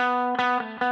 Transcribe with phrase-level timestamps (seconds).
[0.00, 0.89] Música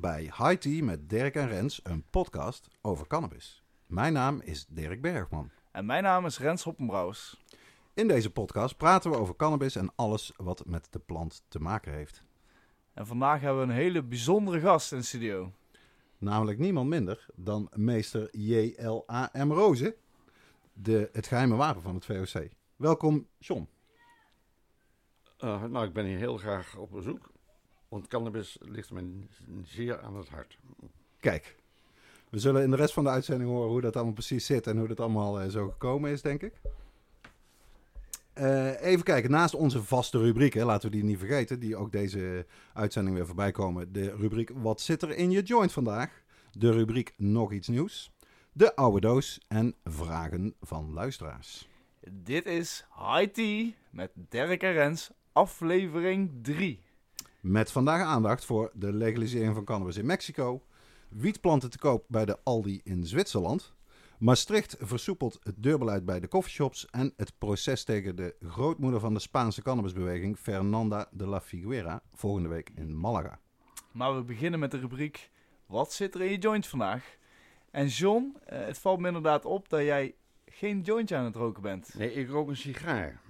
[0.00, 3.62] bij High Tea met Dirk en Rens, een podcast over cannabis.
[3.86, 5.50] Mijn naam is Dirk Bergman.
[5.70, 7.44] En mijn naam is Rens Hoppenbrouwers.
[7.94, 11.92] In deze podcast praten we over cannabis en alles wat met de plant te maken
[11.92, 12.22] heeft.
[12.94, 15.52] En vandaag hebben we een hele bijzondere gast in de studio.
[16.18, 19.50] Namelijk niemand minder dan meester J.L.A.M.
[19.50, 19.94] Rozen,
[20.72, 22.48] de, het geheime wapen van het VOC.
[22.76, 23.68] Welkom, John.
[25.40, 27.30] Uh, nou, ik ben hier heel graag op bezoek.
[27.90, 29.26] Want cannabis ligt me
[29.62, 30.58] zeer aan het hart.
[31.18, 31.56] Kijk,
[32.28, 34.78] we zullen in de rest van de uitzending horen hoe dat allemaal precies zit en
[34.78, 36.52] hoe dat allemaal eh, zo gekomen is, denk ik.
[38.32, 42.46] Eh, even kijken, naast onze vaste rubrieken, laten we die niet vergeten, die ook deze
[42.72, 43.92] uitzending weer voorbij komen.
[43.92, 46.22] De rubriek Wat zit er in je joint vandaag?
[46.52, 48.12] De rubriek Nog iets nieuws.
[48.52, 51.68] De oude doos en vragen van luisteraars.
[52.10, 56.88] Dit is High Tea met Dirk en Rens, aflevering 3.
[57.40, 60.62] Met vandaag aandacht voor de legalisering van cannabis in Mexico.
[61.08, 63.74] Wietplanten te koop bij de Aldi in Zwitserland.
[64.18, 66.86] Maastricht versoepelt het deurbeleid bij de coffeeshops.
[66.90, 72.48] En het proces tegen de grootmoeder van de Spaanse cannabisbeweging, Fernanda de la Figuera, volgende
[72.48, 73.38] week in Malaga.
[73.92, 75.30] Maar we beginnen met de rubriek
[75.66, 77.16] Wat zit er in je joint vandaag?
[77.70, 80.14] En John, eh, het valt me inderdaad op dat jij
[80.46, 81.94] geen jointje aan het roken bent.
[81.94, 83.20] Nee, ik rook een sigaar.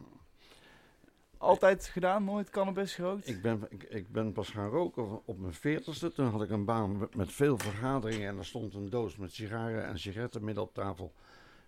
[1.41, 3.29] Altijd gedaan, nooit cannabis gerookt?
[3.29, 6.13] Ik ben, ik, ik ben pas gaan roken op mijn veertigste.
[6.13, 8.29] Toen had ik een baan met, veel vergaderingen.
[8.29, 11.13] En er stond een doos met sigaren en sigaretten midden op tafel.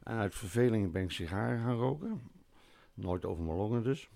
[0.03, 2.23] En uit verveling ben ik sigaren gaan roken.
[2.95, 4.09] Nooit over mijn longen dus.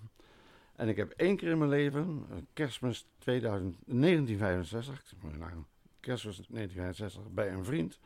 [0.74, 5.52] En ik heb één keer in mijn leven, eh, kerstmis 2000, 1965, ik moet nou,
[6.00, 7.98] kerstmis 1965, bij een vriend,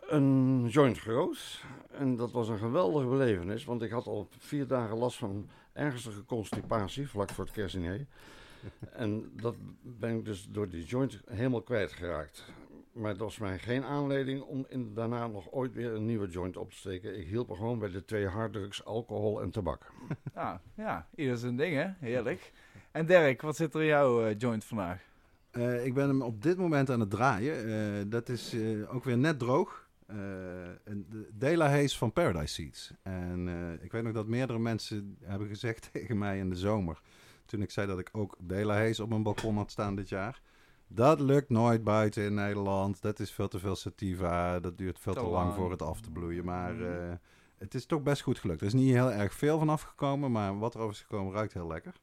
[0.00, 1.64] een joint gerookt.
[1.90, 6.24] En dat was een geweldige belevenis, want ik had al vier dagen last van ernstige
[6.24, 8.06] constipatie vlak voor het kerstdiner.
[8.92, 12.44] en dat ben ik dus door die joint helemaal kwijtgeraakt.
[12.92, 16.56] Maar dat was mij geen aanleiding om in, daarna nog ooit weer een nieuwe joint
[16.56, 17.18] op te steken.
[17.18, 19.86] Ik hielp er gewoon bij de twee harddrugs, alcohol en tabak.
[20.34, 22.52] Ah, ja, ieder zijn ding hè, heerlijk.
[22.90, 25.12] En Dirk, wat zit er in jouw eh, joint vandaag?
[25.54, 27.66] Eh, ik ben hem op dit moment aan het draaien.
[27.68, 29.82] Eh, dat is eh, ook weer net droog.
[30.06, 32.92] De Dela Haze van Paradise Seeds.
[33.02, 33.48] En
[33.82, 37.00] ik weet nog dat meerdere mensen hebben gezegd tegen mij in de zomer.
[37.46, 40.40] Toen ik zei dat ik ook Dela Haze op mijn balkon had staan dit jaar.
[40.86, 43.02] Dat lukt nooit buiten in Nederland.
[43.02, 44.60] Dat is veel te veel sativa.
[44.60, 45.54] Dat duurt veel Te te, lang lang.
[45.54, 46.44] voor het af te bloeien.
[46.44, 47.18] Maar Mm.
[47.58, 48.60] het is toch best goed gelukt.
[48.60, 50.32] Er is niet heel erg veel van afgekomen.
[50.32, 51.94] Maar wat er over is gekomen ruikt heel lekker.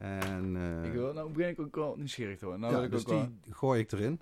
[0.00, 2.60] En, eh, ik wil, nou begin ik ook wel nieuwsgierig te worden.
[2.62, 4.20] Nou ja, wil ik dus ook wel- die gooi ik erin.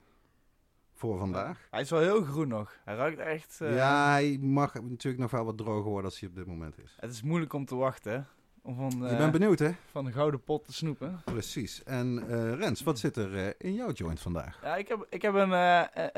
[0.95, 1.67] Voor vandaag.
[1.71, 2.77] Hij is wel heel groen nog.
[2.85, 3.61] Hij ruikt echt...
[3.61, 6.79] eh, ja, hij mag natuurlijk nog wel wat droger worden als hij op dit moment
[6.79, 6.97] is.
[7.01, 8.27] Het is moeilijk om te wachten,
[8.63, 9.71] Om van, Je eh, bent benieuwd, hè?
[9.91, 11.21] van de gouden pot te snoepen.
[11.25, 11.83] Precies.
[11.83, 14.59] En Rens, wat zit er in jouw joint vandaag?
[14.63, 15.53] Ja, ik heb, ik heb een,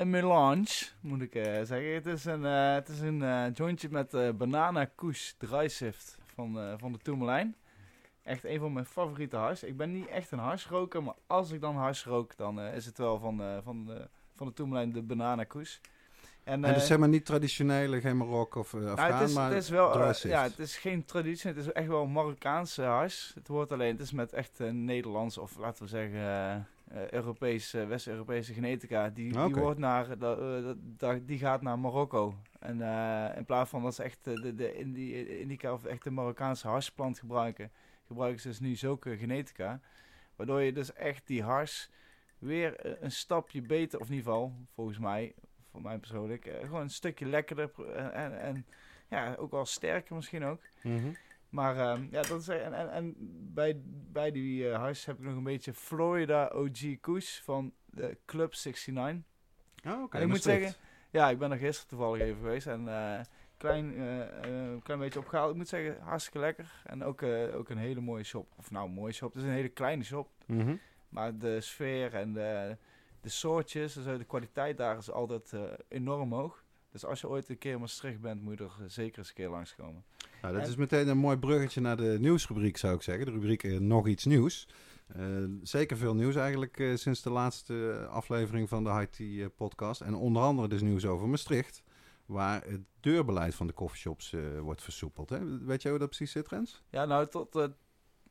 [0.00, 0.66] een melange,
[1.00, 1.94] moet ik zeggen.
[1.94, 7.54] Het is een, het is een jointje met banana kush drysift van, van de Tourmalijn.
[8.22, 9.62] Echt een van mijn favoriete hars.
[9.62, 12.86] Ik ben niet echt een harsroker, maar als ik dan hars rook, dan eh, is
[12.86, 15.76] het wel van, eh, van, de van de Tourmalijn de banana kush.
[16.44, 19.28] En, en dus eh, zeg maar niet traditionele, geen Marokko of uh, nou, Afghaan, het,
[19.28, 21.48] is, maar het is wel, eh, ja, het is geen traditie.
[21.48, 23.32] Het is echt wel Marokkaanse hars.
[23.34, 26.62] Het wordt alleen, het is met echt eh, Nederlands of laten we zeggen eh, eh,
[27.10, 29.08] Europees, eh, West-Europese genetica.
[29.08, 30.06] Die, die wordt naar,
[30.98, 32.34] eh, die gaat naar Marokko.
[32.58, 36.04] En eh, in plaats van dat ze echt eh, de, de Indi- indica of echt
[36.04, 37.70] de Marokkaanse harsplant gebruiken,
[38.10, 39.80] gebruiken ze dus nu zulke genetica.
[40.36, 41.90] Waardoor je dus echt die hars
[42.38, 45.34] weer eh, een stapje beter, of in ieder geval, volgens mij,
[45.70, 48.66] voor mij persoonlijk, eh, gewoon een stukje lekkerder en, en,
[49.08, 50.60] ja, ook wel sterker misschien ook.
[50.82, 51.12] Mhm.
[51.48, 53.14] Maar ehm, ja, dat is en, en, en
[53.54, 53.80] bij,
[54.12, 58.54] bij die eh huis heb ik nog een beetje Florida OG Kush van de Club
[58.54, 59.24] 69.
[59.86, 60.18] Oh, oké.
[60.18, 60.74] ik moet zeggen,
[61.10, 63.20] ja, ik ben er gisteren toevallig even geweest en eh
[63.60, 65.50] klein, eh, eh, klein beetje opgehaald.
[65.50, 66.82] Ik moet zeggen, hartstikke lekker.
[66.84, 68.52] En ook, eh, ook een hele mooie shop.
[68.56, 69.32] Of nou, een mooie shop.
[69.32, 70.28] Het is een hele kleine shop.
[70.46, 70.74] Mhm.
[71.08, 72.76] Maar de sfeer en de,
[73.20, 75.54] de soortjes, dus de kwaliteit daar is altijd
[75.88, 76.64] enorm hoog.
[76.92, 79.34] Dus als je ooit een keer in Maastricht bent, moet je er zeker eens een
[79.34, 80.04] keer langskomen.
[80.42, 83.24] Nou, dat En- is meteen een mooi bruggetje naar de nieuwsrubriek, zou ik zeggen.
[83.26, 84.68] De rubriek Nog iets nieuws.
[85.62, 90.00] Zeker veel nieuws eigenlijk sinds de laatste aflevering van de IT podcast.
[90.00, 91.82] En onder andere dus nieuws over Maastricht.
[92.30, 95.30] Waar het deurbeleid van de coffeeshops eh, wordt versoepeld.
[95.30, 95.58] Hè?
[95.64, 96.82] Weet jij hoe dat precies zit, Rens?
[96.90, 97.66] Ja, nou, tot, eh,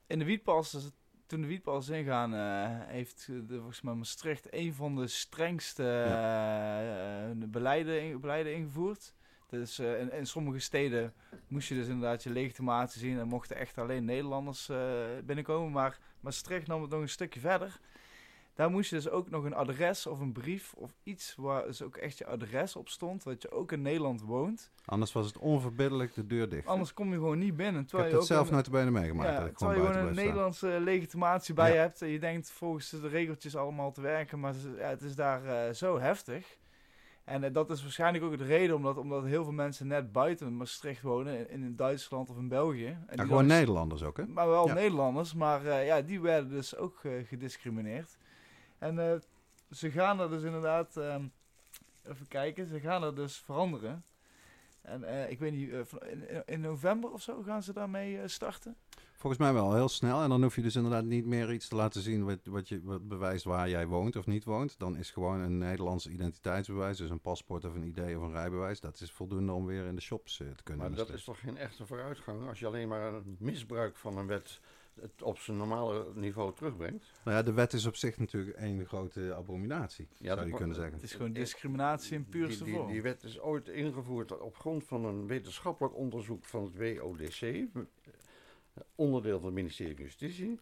[0.08, 0.90] in de wietpas, dus
[1.26, 5.84] toen de wietpas ingaan, eh, heeft eh, de, volgens mij Maastricht een van de strengste
[5.84, 9.14] eh, eh, beleiden, beleiden ingevoerd.
[9.50, 11.14] Dus eh, in, in sommige steden
[11.48, 14.78] moest je dus inderdaad je legitimatie zien en mochten echt alleen Nederlanders eh,
[15.26, 15.72] binnenkomen.
[15.72, 17.80] Maar Maastricht nam het nog een stukje verder.
[18.60, 21.82] Daar moest je dus ook nog een adres of een brief of iets waar dus
[21.82, 24.72] ook echt je adres op stond, dat je ook in Nederland woont.
[24.86, 26.68] Anders was het onverbiddelijk de deur dicht.
[26.68, 27.82] Anders kom je gewoon niet binnen.
[27.82, 29.30] Ik Terwijl heb je het ook zelf een- nooit benen meegemaakt.
[29.30, 30.24] ja, dat ik terwijl je gewoon een staan.
[30.26, 31.80] Nederlandse legitimatie bij Ja.
[31.80, 35.46] hebt en je denkt volgens de regeltjes allemaal te werken, maar ja, het is daar
[35.46, 36.58] eh, zo heftig.
[37.24, 40.58] En eh, dat is waarschijnlijk ook de reden omdat, omdat heel veel mensen net buiten
[40.58, 42.98] Maastricht wonen, in, in Duitsland of in België.
[43.08, 44.28] En Ja, gewoon dus- Nederlanders ook, hè?
[44.28, 44.74] Maar wel Ja.
[44.74, 48.18] Nederlanders, maar eh, ja, die werden dus ook eh, gediscrimineerd.
[48.80, 49.20] En eh,
[49.72, 51.26] ze gaan er dus inderdaad, ehm,
[52.04, 54.04] even kijken, ze gaan er dus veranderen.
[54.82, 58.76] En eh, ik weet niet, eh, in, november of zo gaan ze daarmee eh, starten.
[59.18, 60.22] Volgens mij wel heel snel.
[60.22, 62.82] En dan hoef je dus inderdaad niet meer iets te laten zien wat, wat, je,
[62.84, 64.80] wat bewijst waar jij woont of niet woont.
[64.80, 68.80] Dan is gewoon een Nederlands identiteitsbewijs, dus een paspoort of een ID of een rijbewijs.
[68.80, 71.58] Dat is voldoende om weer in de shops te kunnen Maar dat is toch geen
[71.58, 74.60] echte vooruitgang als je alleen maar een misbruik van een wet
[75.02, 77.06] het op zijn normale niveau terugbrengt?
[77.24, 80.76] Nou ja, de wet is op zich natuurlijk één grote abominatie, Ja, zou je kunnen
[80.76, 80.94] zeggen.
[80.94, 82.92] Het is gewoon discriminatie in puurste die, die, vorm.
[82.92, 87.68] die wet is ooit ingevoerd op grond van een wetenschappelijk onderzoek van het WODC,
[88.96, 90.60] onderdeel van het ministerie van Justitie.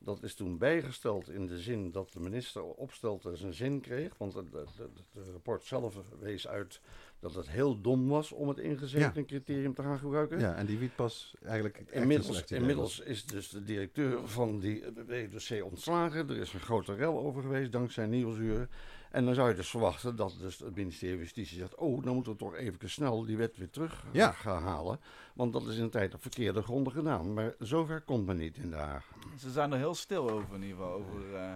[0.00, 4.18] Dat is toen bijgesteld in de zin dat de minister opstelte zijn zin kreeg.
[4.18, 6.80] Want het, het, het- het rapport zelf wees uit
[7.20, 10.38] dat het heel dom was om het ingezeten criterium te gaan gebruiken.
[10.40, 16.28] Ja, en die wietpas eigenlijk Inmiddels, inmiddels is dus de directeur van die WDC ontslagen.
[16.30, 18.68] Er is een grote rel over geweest dankzij Nieuwsuur.
[19.10, 21.74] En dan zou je dus verwachten dat dus het ministerie van Justitie zegt...
[21.74, 24.30] oh, dan moeten we toch even snel die wet weer terug eh, Ja.
[24.32, 25.00] gaan halen.
[25.34, 27.32] Want dat is in de tijd op verkeerde gronden gedaan.
[27.34, 29.10] Maar zover komt men niet in de Haag.
[29.38, 30.92] Ze zijn er heel stil over in ieder geval.
[30.92, 31.52] Over, eh,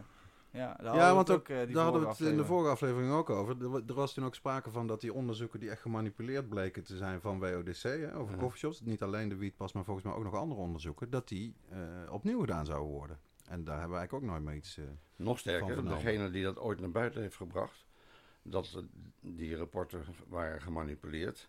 [0.52, 2.36] ja, daar hadden we Ja, het want ook, eh, die daar hadden we het in
[2.36, 3.62] de vorige aflevering ook over.
[3.62, 6.82] Er, wa- er was toen ook sprake van dat die onderzoeken die echt gemanipuleerd bleken
[6.84, 8.40] te zijn van WODC, hè, over Ja.
[8.40, 11.78] coffeeshops, niet alleen de wietpas, maar volgens mij ook nog andere onderzoeken, dat die eh,
[12.10, 13.18] opnieuw gedaan zouden worden.
[13.48, 14.76] En daar hebben we eigenlijk ook nooit meer iets...
[14.78, 14.84] eh,
[15.16, 15.98] Nog Van sterker, vernomen.
[15.98, 17.84] degene die dat ooit naar buiten heeft gebracht...
[18.42, 18.82] dat
[19.20, 21.48] die rapporten waren gemanipuleerd...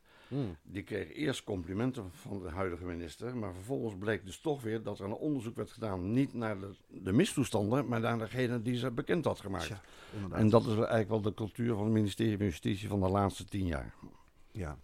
[0.63, 4.99] Die kreeg eerst complimenten van de huidige minister, maar vervolgens bleek dus toch weer dat
[4.99, 8.91] er een onderzoek werd gedaan, niet naar de, de mistoestanden, maar naar degene die ze
[8.91, 9.71] bekend had gemaakt.
[10.31, 13.45] En dat is eigenlijk wel de cultuur van het ministerie van Justitie van de laatste
[13.45, 13.93] tien jaar.
[14.51, 14.77] Ja,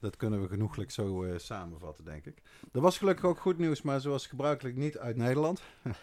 [0.00, 2.42] dat kunnen we genoeglijk zo eh, samenvatten, denk ik.
[2.72, 5.62] Er was gelukkig ook goed nieuws, maar zoals gebruikelijk niet uit Nederland.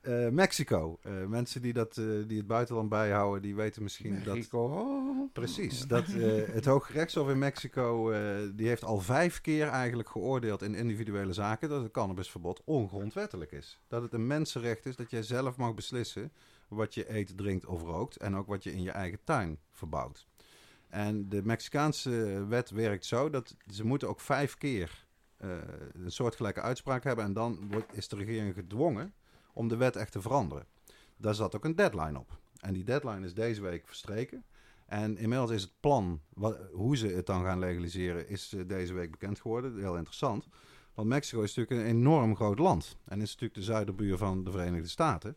[0.00, 0.98] Eh, Mexico.
[1.02, 1.94] Eh, mensen die, dat,
[2.26, 4.34] die het buitenland bijhouden, die weten misschien dat...
[4.34, 5.28] Mexico.
[5.32, 8.12] Precies, dat het Hooggerechtshof in Mexico,
[8.54, 13.78] die heeft al vijf keer eigenlijk geoordeeld in individuele zaken dat het cannabisverbod ongrondwettelijk is.
[13.88, 16.32] Dat het een mensenrecht is dat jij zelf mag beslissen
[16.68, 20.26] wat je eet, drinkt of rookt en ook wat je in je eigen tuin verbouwt.
[20.88, 25.06] En de Mexicaanse wet werkt zo dat ze moeten ook vijf keer
[25.36, 25.50] eh,
[25.92, 29.14] een soortgelijke uitspraak hebben en dan wordt, is de regering gedwongen
[29.52, 30.66] om de wet echt te veranderen.
[31.16, 32.38] Daar zat ook een deadline op.
[32.60, 34.44] En die deadline is deze week verstreken.
[34.86, 36.20] En inmiddels is het plan,
[36.72, 39.78] hoe ze het dan gaan legaliseren, is eh, deze week bekend geworden.
[39.78, 40.48] Heel interessant.
[40.94, 42.96] Want Mexico is natuurlijk een enorm groot land.
[43.04, 45.36] En is natuurlijk de zuiderbuur van de Verenigde Staten.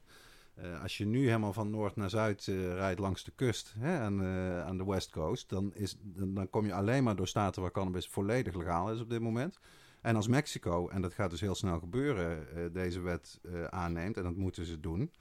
[0.62, 4.00] Eh, als je nu helemaal van noord naar zuid eh, rijdt langs de kust hè,
[4.00, 7.62] aan, eh, aan de West Coast, dan, is, dan, kom je alleen maar door staten
[7.62, 9.60] waar cannabis volledig legaal is op dit moment.
[10.02, 13.40] En als Mexico, en dat gaat dus heel snel gebeuren, deze wet
[13.70, 15.12] aanneemt, en dat moeten ze doen,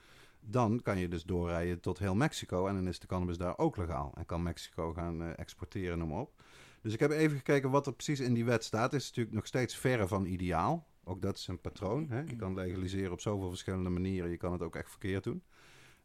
[0.41, 3.77] dan kan je dus doorrijden tot heel Mexico en dan is de cannabis daar ook
[3.77, 4.13] legaal.
[4.17, 6.43] En kan Mexico gaan exporteren, noem op.
[6.83, 8.93] Dus ik heb even gekeken wat er precies in die wet staat.
[8.93, 10.87] Het is natuurlijk nog steeds verre van ideaal.
[11.09, 12.07] Ook dat is een patroon.
[12.09, 12.21] Hè?
[12.21, 14.31] Je kan legaliseren op zoveel verschillende manieren.
[14.31, 15.43] Je kan het ook echt verkeerd doen.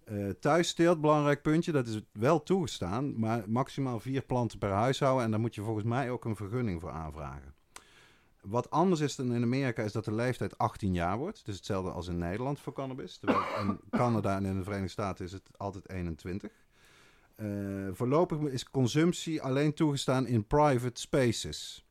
[0.04, 1.72] Eh thuissteelt, belangrijk puntje.
[1.72, 3.20] Dat is wel toegestaan.
[3.20, 5.24] Maar maximaal vier planten per huishouden.
[5.26, 7.54] En daar moet je volgens mij ook een vergunning voor aanvragen.
[8.42, 11.46] Wat anders is dan in Amerika is dat de leeftijd 18 jaar wordt.
[11.46, 13.18] Dus hetzelfde als in Nederland voor cannabis.
[13.18, 16.52] Terwijl in Canada en in de Verenigde Staten is het altijd 21.
[17.36, 17.48] Eh,
[17.92, 21.83] voorlopig is consumptie alleen toegestaan in private spaces.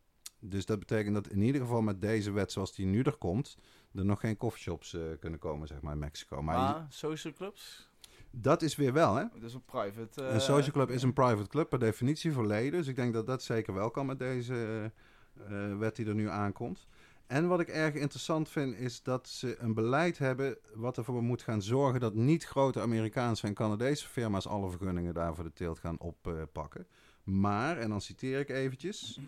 [0.44, 3.56] Dus dat betekent dat in ieder geval met deze wet zoals die nu er komt...
[3.94, 6.42] er nog geen coffeeshops eh kunnen komen, zeg maar, in Mexico.
[6.42, 7.90] Maar social clubs?
[8.32, 9.24] dat is weer wel, hè?
[9.40, 10.24] Dus een private...
[10.24, 12.72] eh, Een social club is een private club per definitie voor leden.
[12.78, 16.14] Dus ik denk dat dat zeker wel kan met deze eh, eh, wet die er
[16.14, 16.86] nu aankomt.
[17.26, 21.42] En wat ik erg interessant vind, is dat ze een beleid hebben wat ervoor moet
[21.42, 25.78] gaan zorgen dat niet grote Amerikaanse en Canadese firma's alle vergunningen daar voor de teelt
[25.78, 26.86] gaan oppakken.
[27.24, 29.20] Maar, en dan citeer ik eventjes,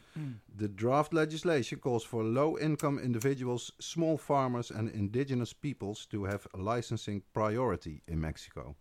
[0.56, 7.22] the draft legislation calls for low-income individuals, small farmers and indigenous peoples to have licensing
[7.32, 8.76] priority in Mexico.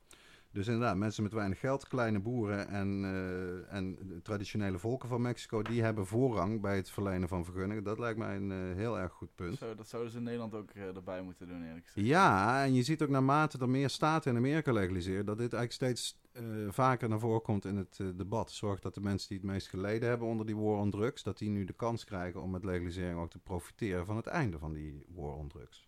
[0.53, 5.61] Dus inderdaad, mensen met weinig geld, kleine boeren en, eh, en traditionele volken van Mexico,
[5.61, 7.83] die hebben voorrang bij het verlenen van vergunningen.
[7.83, 9.57] Dat lijkt mij een eh, heel erg goed punt.
[9.57, 12.07] Zo, dat zouden ze in Nederland ook eh, erbij moeten doen, eerlijk gezegd.
[12.07, 15.73] Ja, en je ziet ook naarmate er meer staten in Amerika legaliseren, dat dit eigenlijk
[15.73, 18.51] steeds eh, vaker naar voren komt in het eh, debat.
[18.51, 21.37] Zorgt dat de mensen die het meest geleden hebben onder die war on drugs, dat
[21.37, 24.73] die nu de kans krijgen om met legalisering ook te profiteren van het einde van
[24.73, 25.87] die war on drugs.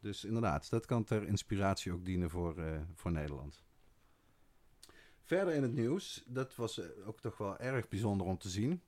[0.00, 3.64] Dus inderdaad, dat kan ter inspiratie ook dienen voor, eh, voor Nederland.
[5.24, 8.82] Verder in het nieuws, dat was ook toch wel erg bijzonder om te zien.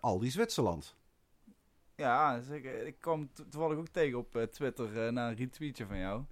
[0.00, 0.96] Aldi Zwitserland.
[1.96, 2.86] Ja, zeker.
[2.86, 6.24] Ik kwam to- toevallig ook tegen op Twitter na een retweetje van jou.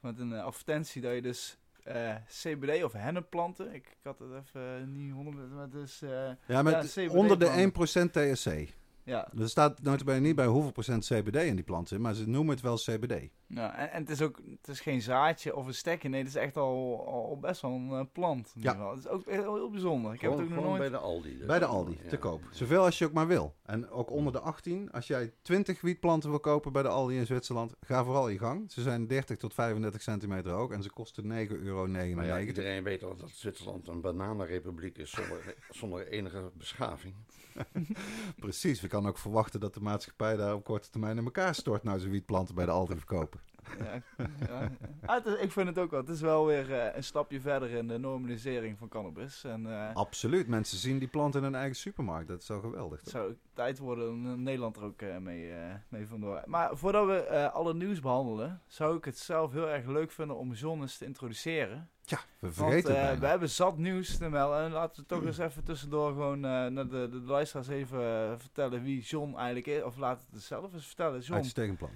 [0.00, 3.66] Met een advertentie dat je dus eh, CBD of hennepplanten.
[3.74, 7.38] Ik, ik had het even eh, niet 100, maar dus eh, Ja, met Ja, onder
[7.38, 8.08] de plannen.
[8.08, 8.74] 1% THC.
[9.04, 9.28] ja.
[9.38, 12.62] Er staat notabene niet bij hoeveel procent CBD in die planten, maar ze noemen het
[12.64, 13.28] wel CBD.
[13.48, 16.08] Ja en, en het is ook het is geen zaadje of een stekje.
[16.08, 18.52] Nee, het is echt al, al best wel een eh, plant.
[18.54, 18.72] in Ja.
[18.72, 18.90] ieder geval.
[18.90, 20.12] Het is ook heel, heel bijzonder.
[20.14, 20.78] Ik heb het ook nog nooit...
[20.78, 21.38] bij de Aldi.
[21.38, 21.46] dus.
[21.46, 22.08] Bij de Aldi, Ja.
[22.08, 22.40] te koop.
[22.50, 23.54] Zoveel als je ook maar wil.
[23.62, 27.26] En ook onder de 18, als jij 20 wietplanten wil kopen bij de Aldi in
[27.26, 28.72] Zwitserland, ga vooral je gang.
[28.72, 31.86] Ze zijn 30 tot 35 centimeter hoog en ze kosten 9,99 euro.
[31.86, 37.14] Maar ja, iedereen weet al dat Zwitserland een bananenrepubliek is zonder, zonder enige beschaving.
[38.38, 41.82] Precies, we kunnen ook verwachten dat de maatschappij daar op korte termijn in elkaar stort
[41.82, 43.37] nou ze wietplanten bij de Aldi verkopen.
[43.78, 44.02] Ja,
[44.48, 44.70] ja.
[45.06, 46.00] Ah, is- ik vind het ook wel.
[46.00, 49.44] Het is wel weer eh, een stapje verder in de normalisering van cannabis.
[49.44, 52.28] En eh, Absoluut, mensen zien die planten in hun eigen supermarkt.
[52.28, 53.00] Dat is zo geweldig.
[53.00, 55.52] het zou tijd worden om Nederland er ook eh, mee,
[55.88, 56.42] mee vandoor.
[56.46, 60.52] Maar voordat we alle nieuws behandelen, zou ik het zelf heel erg leuk vinden om
[60.52, 61.88] John eens te introduceren.
[62.04, 64.20] Tja, we Want vergeten het we hebben zat nieuws.
[64.20, 67.98] En laten we toch eens even tussendoor gewoon naar de, de luisteraars even
[68.40, 69.82] vertellen wie John eigenlijk is.
[69.82, 71.20] Of laat het zelf eens vertellen.
[71.20, 71.90] John, Uitstekend plan.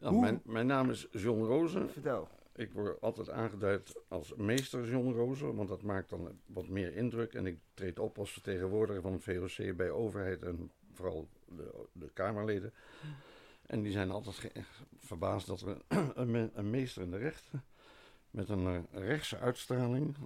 [0.00, 1.90] Mijn, mijn naam is John Rozen.
[1.90, 2.28] vertel.
[2.54, 7.34] Ik word altijd aangeduid als meester John Rozen, want dat maakt dan wat meer indruk.
[7.34, 12.10] En ik treed op als vertegenwoordiger van het VOC bij overheid en vooral de, de
[12.12, 12.72] Kamerleden.
[13.66, 14.52] En die zijn altijd
[14.98, 15.76] verbaasd dat er
[16.14, 17.64] een, me- een meester in de rechten
[18.30, 20.16] met een eh, rechtse uitstraling,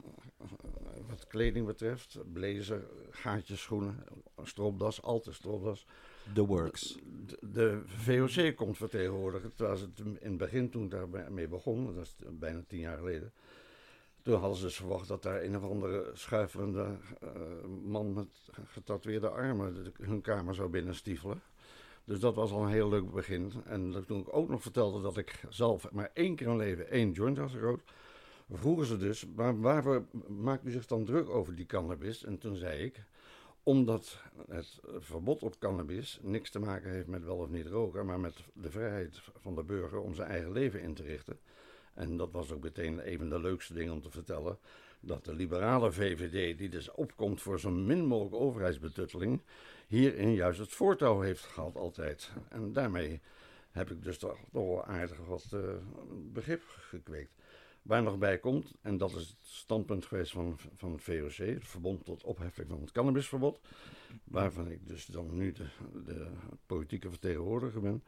[1.09, 4.05] wat kleding betreft, blazer, gaatjes, schoenen,
[4.43, 5.87] stropdas, altijd stropdas,
[6.35, 6.99] The Works.
[7.41, 9.55] de, VOC komt vertegenwoordigen.
[9.55, 13.33] Terwijl het in het begin, toen ik daarmee begon, dat is bijna tien jaar geleden.
[14.23, 16.87] Toen hadden ze dus verwacht dat daar een of andere schuifelende
[17.21, 17.31] eh,
[17.85, 21.43] man met getatoeëerde armen hun kamer zou binnenstiefelen.
[22.05, 23.53] Dus dat was al een heel leuk begin.
[23.65, 27.13] En toen ik ook nog vertelde dat ik zelf maar één keer in leven één
[27.13, 27.93] joint had gerookt,
[28.53, 32.25] vroegen ze dus, maar waarvoor maakt u zich dan druk over die cannabis?
[32.25, 33.05] En toen zei ik,
[33.63, 38.21] omdat het verbod op cannabis niks te maken heeft met wel of niet roken, maar
[38.21, 41.39] met de vrijheid van de burger om zijn eigen leven in te richten.
[41.95, 44.59] En dat was ook meteen een van de leukste dingen om te vertellen.
[45.01, 49.41] Dat de liberale VVD, die dus opkomt voor zo min mogelijk overheidsbetutteling,
[49.87, 52.31] hierin juist het voortouw heeft gehad altijd.
[52.49, 53.21] En daarmee
[53.71, 55.61] heb ik dus toch, toch wel aardig wat eh,
[56.33, 57.33] begrip gekweekt.
[57.83, 61.69] Waar nog bij komt, en dat is het standpunt geweest van, van het VOC, het
[61.69, 63.61] Verbond tot Opheffing van het Cannabisverbod,
[64.25, 66.27] waarvan ik dus dan nu de,
[66.67, 68.05] politieke vertegenwoordiger ben,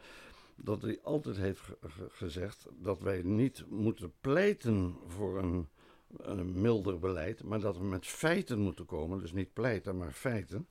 [0.56, 5.68] dat hij altijd heeft ge- ge- gezegd dat wij niet moeten pleiten voor een,
[6.16, 10.68] een milder beleid, maar dat we met feiten moeten komen, dus niet pleiten, maar feiten,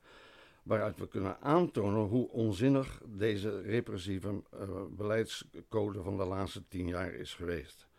[0.63, 7.13] waaruit we kunnen aantonen hoe onzinnig deze repressieve eh, beleidscode van de laatste tien jaar
[7.13, 7.89] is geweest.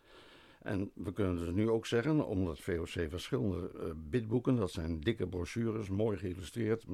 [0.63, 5.27] En we kunnen dus nu ook zeggen, omdat VOC verschillende eh, bidboeken, dat zijn dikke
[5.27, 6.85] brochures, mooi geïllustreerd,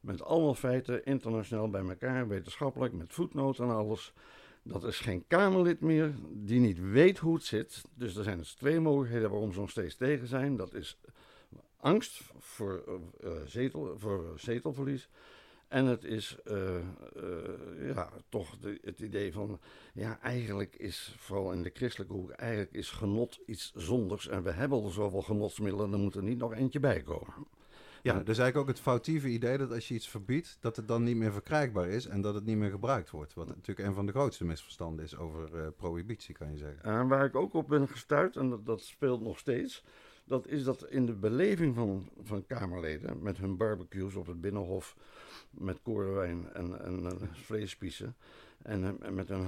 [0.00, 4.12] met, allemaal feiten internationaal bij elkaar, wetenschappelijk, met voetnoten en alles.
[4.62, 7.84] Dat is geen Kamerlid meer die niet weet hoe het zit.
[7.94, 10.56] Dus er zijn dus twee mogelijkheden waarom ze nog steeds tegen zijn.
[10.56, 10.98] Dat is
[11.76, 15.08] angst voor, eh, eh, zetel, voor zetelverlies.
[15.74, 16.82] En het is eh, eh,
[17.94, 19.60] ja, toch de, het idee van,
[19.94, 24.28] ja, eigenlijk is, vooral in de christelijke hoek, eigenlijk is genot iets zonders.
[24.28, 27.34] En we hebben al zoveel genotsmiddelen, er moet er niet nog eentje bij komen.
[28.02, 31.02] Ja, dus eigenlijk ook het foutieve idee dat als je iets verbiedt, dat het dan
[31.02, 33.34] niet meer verkrijgbaar is en dat het niet meer gebruikt wordt.
[33.34, 36.82] Wat natuurlijk een van de grootste misverstanden is over eh, prohibitie, kan je zeggen.
[36.82, 39.84] En waar ik ook op ben gestuurd, en dat, dat speelt nog steeds,
[40.24, 44.96] dat is dat in de beleving van, van Kamerleden, met hun barbecues op het Binnenhof,
[45.50, 48.14] met korenwijn en, en, eh, vleespiezen,
[48.62, 49.44] En eh, met een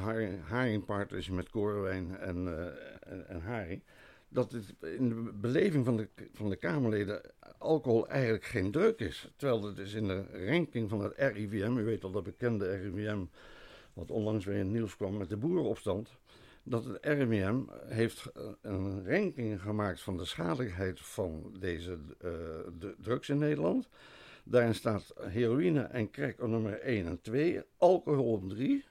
[0.47, 2.67] haring, is met korenwijn en, eh,
[3.13, 3.83] en, en haring.
[4.29, 7.21] Dat het in de beleving van de, van de Kamerleden
[7.59, 9.31] alcohol eigenlijk geen druk is.
[9.37, 13.25] Terwijl het is in de ranking van het RIVM, u weet al dat bekende RIVM,
[13.93, 16.11] wat onlangs weer in het nieuws kwam met de boerenopstand.
[16.63, 18.25] Dat het RIVM heeft
[18.63, 21.99] een ranking gemaakt van de schadelijkheid van deze
[22.79, 23.89] de drugs in Nederland.
[24.49, 28.85] Daarin staat heroïne en crack op nummer 1 en 2, alcohol op 3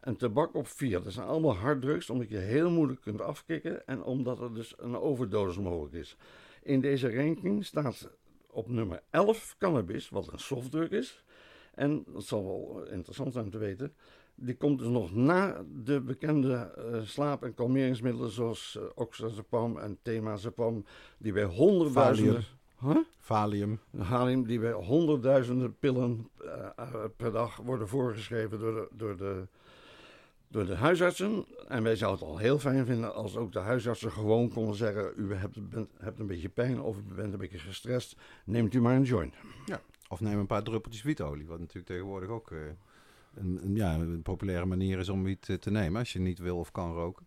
[0.00, 1.02] en tabak op 4.
[1.02, 4.96] Dat zijn allemaal harddrugs, omdat je heel moeilijk kunt afkicken en omdat er dus een
[4.96, 6.16] overdosis mogelijk is.
[6.62, 8.10] In deze ranking staat
[8.50, 11.24] op nummer 11 cannabis, wat een softdrug is.
[11.74, 13.94] En dat zal wel interessant zijn om te weten.
[14.34, 19.98] Die komt dus nog na de bekende eh, slaap- en kalmeringsmiddelen zoals uh, oxazepam en
[20.02, 20.84] temazepam,
[21.18, 22.44] die bij honderdduizenden...
[22.80, 22.96] Huh?
[23.18, 23.80] Valium.
[23.98, 29.46] Halim die bij honderdduizenden pillen eh, eh, per dag worden voorgeschreven door de, door, de,
[30.48, 31.44] door de huisartsen.
[31.68, 35.12] En wij zouden het al heel fijn vinden als ook de huisartsen gewoon konden zeggen:
[35.16, 38.80] U hebt, bent, hebt een beetje pijn of u bent een beetje gestrest, neemt u
[38.80, 39.34] maar een joint.
[40.08, 42.58] Of neem een paar druppeltjes wietolie, wat natuurlijk tegenwoordig ook eh,
[43.34, 46.38] een, een, ja, een populaire manier is om wiet eh, te nemen als je niet
[46.38, 47.26] wil of kan roken.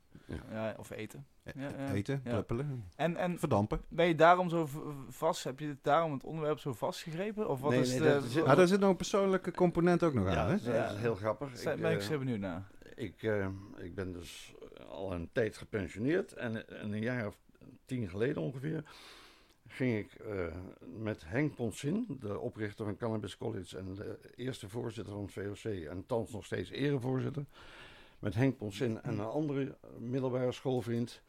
[0.52, 1.26] Ja, of eten.
[1.56, 1.94] Ja, ja.
[1.94, 2.32] Eten, Ja.
[2.32, 3.82] druppelen, En, en verdampen.
[3.88, 4.68] ben je daarom zo
[5.10, 7.50] vast, heb je het daarom het onderwerp zo vastgegrepen?
[7.50, 8.22] Of wat Nee, is nee, de...
[8.36, 10.52] dat Maar daar zit nog een persoonlijke component ook nog ja, aan, hè?
[10.52, 10.96] dat is Ja.
[10.96, 11.58] heel grappig.
[11.58, 12.68] Zijn- Ik, ben ik eh, zeer benieuwd naar.
[12.96, 14.54] Ik, eh, ik ben dus
[14.90, 17.38] al een tijd gepensioneerd en, en een jaar of
[17.86, 18.84] tien geleden ongeveer
[19.68, 20.46] ging ik eh,
[20.98, 25.32] met Henk Ponsin, de oprichter van Cannabis College en de eerste voorzitter van het
[25.64, 27.46] VOC en thans nog steeds erevoorzitter,
[28.20, 31.22] met Henk Ponsin en een andere middelbare schoolvriend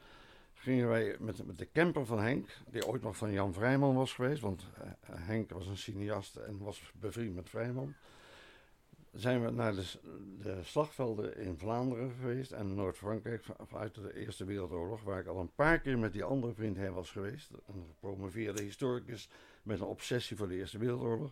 [0.60, 4.12] gingen wij met, met de camper van Henk, die ooit nog van Jan Vrijman was
[4.12, 7.94] geweest, want eh, Henk was een cineast en was bevriend met Vrijman
[9.12, 9.84] zijn we naar de,
[10.42, 15.54] de slagvelden in Vlaanderen geweest en Noord-Frankrijk vanuit de Eerste Wereldoorlog, waar ik al een
[15.54, 17.50] paar keer met die andere vriend heen was geweest.
[17.66, 19.28] Een gepromoveerde historicus
[19.62, 21.30] met een obsessie voor de Eerste Wereldoorlog.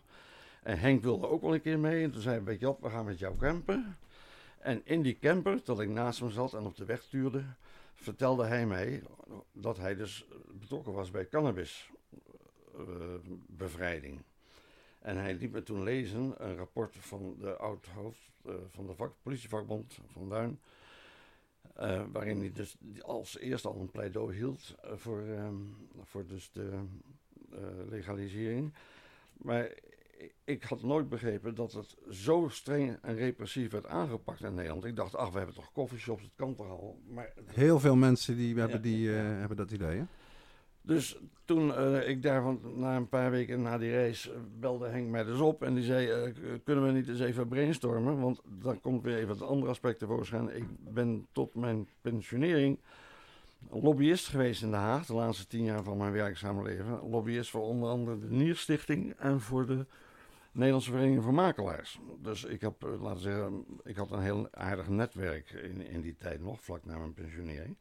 [0.63, 3.05] En Henk wilde ook wel een keer mee en toen zei hij, wat, we gaan
[3.05, 3.97] met jou campen.
[4.59, 7.43] En in die camper, dat ik naast hem zat en op de weg tuurde,
[8.01, 9.03] vertelde hij mij
[9.51, 14.21] dat hij dus betrokken was bij cannabisbevrijding.
[14.99, 19.13] En hij liet me toen lezen een rapport van de oud-hoofd eh, van de vak,
[19.21, 20.59] politievakbond van Duin.
[21.75, 25.55] eh, waarin hij dus als eerste al een pleidooi hield eh, voor, ehm,
[26.03, 26.83] voor dus de
[27.51, 27.59] eh,
[27.89, 28.73] legalisering.
[29.33, 29.73] Maar
[30.43, 34.85] ik- had nooit begrepen dat het zo streng en repressief werd aangepakt in Nederland.
[34.85, 36.99] Ik dacht, ach, we hebben toch coffeeshops, het kan toch al.
[37.07, 39.21] Maar Heel veel mensen die hebben, Ja, die, eh, ja.
[39.21, 40.03] hebben dat idee, hè?
[40.81, 45.09] Dus toen eh, ik daarvan na een paar weken na die reis eh, belde Henk
[45.09, 48.19] mij dus op en die zei: Kunnen we niet eens even brainstormen?
[48.19, 50.55] Want dan komt weer even het andere aspect tevoorschijn.
[50.55, 52.79] Ik ben tot mijn pensionering
[53.69, 57.09] lobbyist geweest in Den Haag, de laatste tien jaar van mijn werkzame leven.
[57.09, 59.85] Lobbyist voor onder andere de Nierstichting en voor de
[60.51, 61.99] Nederlandse Vereniging van Makelaars.
[62.21, 66.01] Dus ik heb, eh, laten we zeggen, ik had een heel aardig netwerk in, in
[66.01, 67.77] die tijd nog, vlak na mijn pensionering.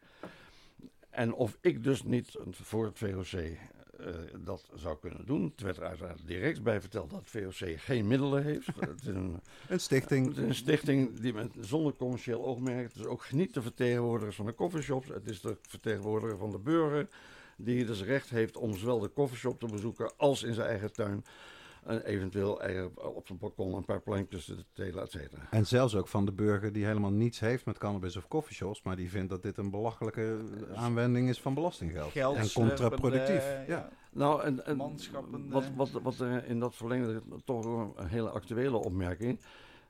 [1.11, 3.57] En of ik dus niet voor het VOC
[3.99, 5.45] eh, dat zou kunnen doen.
[5.45, 8.67] Het werd er uiteraard direct bij verteld dat het VOC geen middelen heeft.
[8.81, 10.27] het, is een, Een stichting.
[10.27, 12.89] het is een stichting die met, zonder commercieel oogmerk.
[12.89, 15.09] Het is ook niet de vertegenwoordiger van de coffeeshops.
[15.09, 17.09] Het is de vertegenwoordiger van de burger.
[17.57, 21.25] Die dus recht heeft om zowel de coffeeshop te bezoeken als in zijn eigen tuin.
[21.89, 25.43] En eventueel eigen- op zijn balkon een paar plankjes te telen, et cetera.
[25.51, 28.97] En zelfs ook van de burger die helemaal niets heeft met cannabis of coffeeshops, maar
[28.97, 30.39] die vindt dat dit een belachelijke
[30.75, 32.11] aanwending is van belastinggeld.
[32.13, 33.45] Geld en contraproductief.
[33.45, 33.89] eh, ja.
[34.13, 35.69] Nou, en, wat, eh.
[35.77, 37.65] wat, wat er in dat verlengde toch
[37.97, 39.41] een hele actuele opmerking.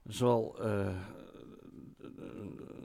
[0.07, 0.89] Zowel, eh,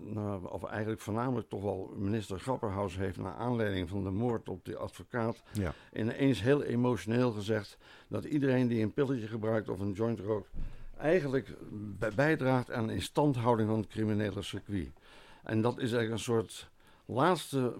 [0.03, 4.65] nou, of eigenlijk voornamelijk toch wel minister Grapperhaus heeft naar aanleiding van de moord op
[4.65, 5.73] die advocaat Ja.
[5.93, 10.49] ineens heel emotioneel gezegd dat iedereen die een pilletje gebruikt of een joint rookt
[10.97, 11.55] eigenlijk
[11.99, 14.91] bij- bijdraagt aan de instandhouding van het criminele circuit.
[15.43, 16.69] En dat is eigenlijk een soort
[17.05, 17.73] laatste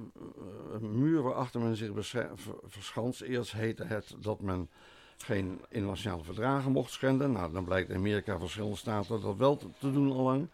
[0.73, 3.21] eh, muur waarachter men zich besche- ver- verschanst.
[3.21, 4.69] Eerst heette het dat men
[5.17, 7.31] geen internationale verdragen mocht schenden.
[7.31, 10.47] Nou, dan blijkt in Amerika verschillende staten dat wel te, te doen allang.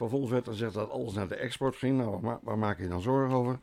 [0.00, 1.96] Vervolgens werd er gezegd dat alles naar de export ging.
[1.96, 3.58] Nou, waar, waar maak je dan zorgen over?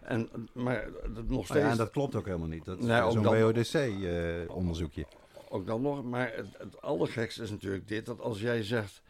[0.00, 1.60] En, maar eh, nog steeds...
[1.60, 2.64] ja, en dat klopt ook helemaal niet.
[2.64, 5.06] Dat is Nee, ook zo'n WODC-onderzoekje.
[5.48, 9.02] Ook dan nog, maar het, het allergekste is natuurlijk dit: dat als jij zegt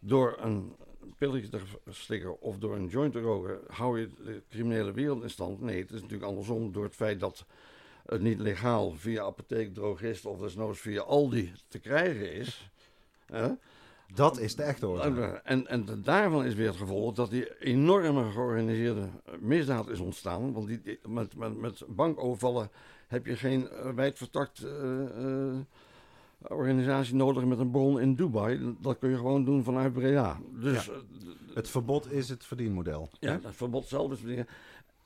[0.00, 0.74] door een
[1.18, 5.30] pilletje te slikken of door een joint te roken, hou je de criminele wereld in
[5.30, 5.60] stand.
[5.60, 7.44] Nee, het is natuurlijk andersom door het feit dat
[8.06, 12.70] het niet legaal via apotheek, drogist of desnoods via Aldi te krijgen is.
[13.26, 13.48] Hè?
[14.14, 15.40] Dat is de echte oorzaak.
[15.44, 20.52] En, en daarvan is weer het gevolg dat die enorme georganiseerde misdaad is ontstaan.
[20.52, 22.70] Want die, die- met, met, met bankovervallen
[23.08, 25.56] heb je geen eh, wijdvertakt eh, eh,
[26.48, 28.76] organisatie nodig met een bron in Dubai.
[28.80, 30.38] Dat kun je gewoon doen vanuit Breda.
[30.52, 30.92] Dus Ja.
[31.54, 33.08] Het verbod is het verdienmodel.
[33.20, 34.46] ja, dat verbod zelf is dingen.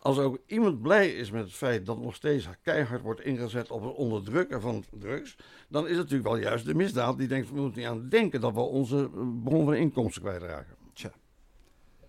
[0.04, 3.82] Als ook iemand blij is met het feit dat nog steeds keihard wordt ingezet op
[3.82, 5.36] het onderdrukken van drugs,
[5.68, 8.40] dan is het natuurlijk wel juist de misdaad die denkt, we moeten niet aan denken
[8.40, 10.74] dat we onze eh, bron van inkomsten kwijtraken.
[10.92, 11.10] Tja.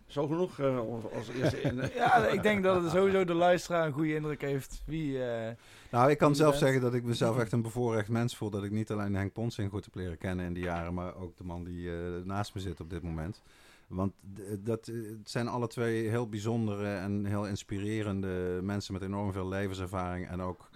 [0.08, 0.78] Zo genoeg eh,
[1.16, 1.82] als eerste in.
[1.96, 4.82] Ja, ik denk dat het sowieso de luisteraar een goede indruk heeft.
[4.86, 5.52] Wie, eh,
[5.92, 6.64] Nou, ik kan Wie zelf bent.
[6.64, 8.50] zeggen dat ik mezelf echt een bevoorrecht mens voel.
[8.50, 11.38] Dat ik niet alleen Henk Ponsing goed heb leren kennen in die jaren, maar ook
[11.38, 13.42] de man die eh, naast me zit op dit moment.
[13.88, 19.02] Want d- dat, eh, het zijn alle twee heel bijzondere en heel inspirerende mensen met
[19.02, 20.70] enorm veel levenservaring en ook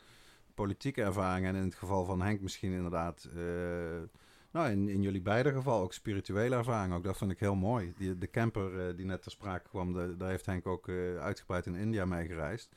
[0.53, 1.45] politieke ervaring.
[1.45, 3.41] En in het geval van Henk misschien inderdaad, eh,
[4.51, 6.93] nou in, in jullie beide geval ook spirituele ervaring.
[6.93, 7.93] Ook dat vind ik heel mooi.
[7.97, 11.17] Die, de camper eh, die net ter sprake kwam, de- daar heeft Henk ook eh,
[11.17, 12.69] uitgebreid in India mee gereisd.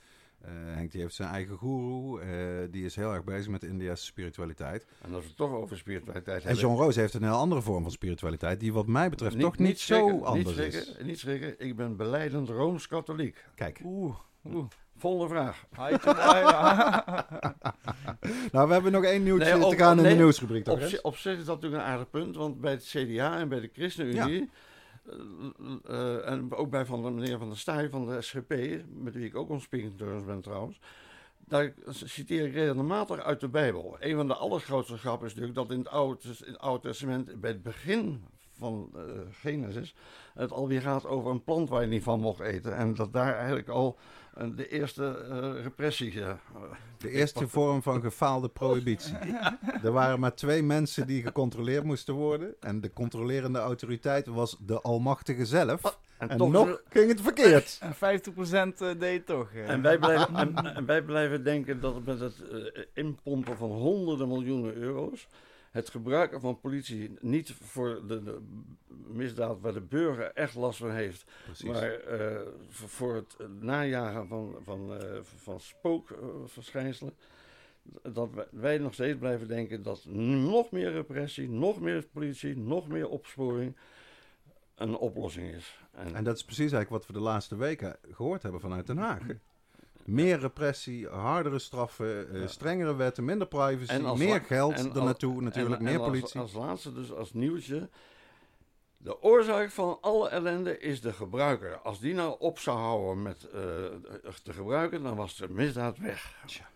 [0.44, 2.28] Eh, Henk die heeft zijn eigen guru, eh,
[2.70, 4.86] die is heel erg bezig met Indiase spiritualiteit.
[5.02, 6.62] En als we het toch over spiritualiteit En hebben.
[6.62, 9.80] John Roos heeft een heel andere vorm van spiritualiteit, die wat mij betreft toch niet,
[9.80, 10.82] zo schrikken, anders niet is.
[10.82, 13.44] schrikken, Niet schrikken, ik ben beleidend Rooms-Katholiek.
[13.54, 14.66] Kijk, Oeh, oeh.
[14.96, 15.64] Volgende vraag.
[18.52, 21.00] Nou we hebben nog één nieuwtje Nee, te gaan in nee, de nieuwsrubriek toch?
[21.02, 23.70] Op, zich is dat natuurlijk een aardig punt, want bij het CDA en bij de
[23.72, 24.50] ChristenUnie,
[25.84, 28.54] eh, en ook bij van de meneer Van der Staaij van de SGP,
[28.88, 29.62] met wie ik ook on
[30.26, 30.80] ben trouwens,
[31.38, 33.96] daar citeer ik regelmatig uit de Bijbel.
[34.00, 37.40] Een van de allergrootste grappen is natuurlijk dat in het Oude, in het Oude Testament,
[37.40, 39.94] bij het begin van eh, Genesis,
[40.34, 42.76] het alweer gaat over een plant waar je niet van mocht eten.
[42.76, 43.98] En dat daar eigenlijk al
[44.54, 46.22] de eerste eh, repressie...
[46.98, 49.14] De eerste vorm van gefaalde prohibitie.
[49.82, 52.54] Er waren maar twee mensen die gecontroleerd moesten worden.
[52.60, 55.98] En de controlerende autoriteit was de Almachtige zelf.
[56.18, 57.78] En, toch nog ging het verkeerd.
[57.80, 57.98] En 50%
[58.78, 59.52] eh, deed het toch.
[59.52, 59.70] eh.
[59.70, 62.34] En wij, blijven, en, en wij blijven denken dat met het
[62.94, 65.28] inpompen van honderden miljoenen euro's.
[65.72, 68.38] Het gebruiken van politie niet voor de, de
[69.06, 71.24] misdaad waar de burger echt last van heeft.
[71.44, 71.68] Precies.
[71.68, 77.14] maar eh, voor, het najagen van, van, eh, van spookverschijnselen.
[78.02, 82.88] dat wij- wij nog steeds blijven denken dat nog meer repressie, nog meer politie, nog
[82.88, 83.76] meer opsporing
[84.74, 85.78] een oplossing is.
[85.92, 88.96] En, En dat is precies eigenlijk wat we de laatste weken gehoord hebben vanuit Den
[88.96, 89.22] Haag.
[90.04, 92.46] Meer repressie, hardere straffen, eh, Ja.
[92.46, 95.98] strengere wetten, minder privacy, En als meer geld en er naartoe natuurlijk, En- meer en
[96.00, 96.40] als- politie.
[96.40, 97.88] Als, laatste, dus als nieuwtje.
[98.96, 101.76] De oorzaak van alle ellende is de gebruiker.
[101.78, 103.60] Als die nou op zou houden met eh,
[104.42, 106.42] te gebruiken, dan was de misdaad weg.
[106.46, 106.68] Tja.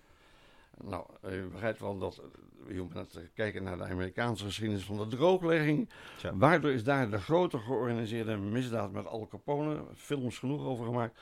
[0.84, 2.18] Nou, u begrijpt wel dat.
[2.18, 5.88] eh, Je moet net kijken naar de Amerikaanse geschiedenis van de drooglegging.
[6.18, 6.36] Tja.
[6.36, 11.18] Waardoor is daar de grote georganiseerde misdaad met Al Capone, films genoeg over gemaakt.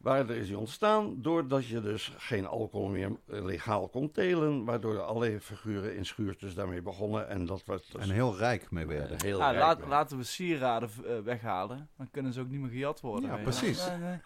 [0.00, 1.14] Waardoor is die ontstaan?
[1.22, 4.64] Doordat je dus geen alcohol meer eh, legaal kon telen.
[4.64, 7.28] Waardoor allerlei figuren in schuurtjes daarmee begonnen.
[7.28, 9.16] En dat werd dus En heel rijk mee werden.
[9.22, 9.88] heel Ja, rijk laat- mee.
[9.88, 11.88] laten we sieraden eh, weghalen.
[11.96, 13.30] Dan kunnen ze ook niet meer gejat worden.
[13.30, 13.84] Ja, precies.
[13.86, 14.18] Ja, nee.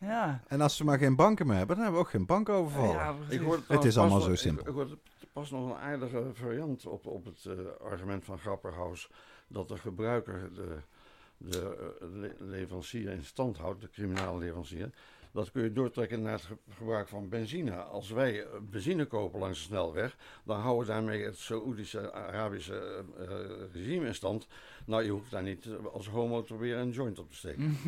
[0.00, 0.42] Ja.
[0.46, 2.92] En als ze maar geen banken meer hebben, dan hebben we ook geen bankoverval.
[2.92, 3.14] Ja.
[3.28, 4.62] Ik hoorde Het is allemaal zo simpel.
[4.62, 4.98] Ik, ik hoorde
[5.32, 7.52] pas nog een aardige variant op, op het eh,
[7.90, 9.10] argument van Grapperhaus.
[9.48, 10.76] Dat de gebruiker de,
[11.44, 14.90] de eh, le- leverancier in stand houdt, de criminele leverancier.
[15.32, 17.76] Dat kun je doortrekken naar het ge- gebruik van benzine.
[17.76, 23.04] Als wij eh, benzine kopen langs de snelweg, dan houden we daarmee het Saoedische, Arabische
[23.18, 23.26] eh,
[23.72, 24.46] regime in stand.
[24.86, 27.76] Nou, je hoeft daar niet als homo te proberen een joint op te steken.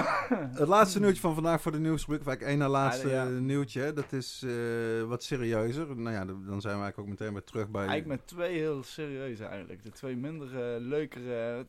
[0.60, 3.26] Het laatste nieuwtje van vandaag voor de nieuwsrubriek, of eigenlijk één na laatste ja.
[3.26, 5.96] eh, nieuwtje, dat is eh, wat serieuzer.
[5.96, 7.86] Nou ja, dan zijn we eigenlijk ook meteen weer terug bij...
[7.86, 9.82] Eigenlijk met twee heel serieuze eigenlijk.
[9.82, 11.66] De twee minder eh, leukere.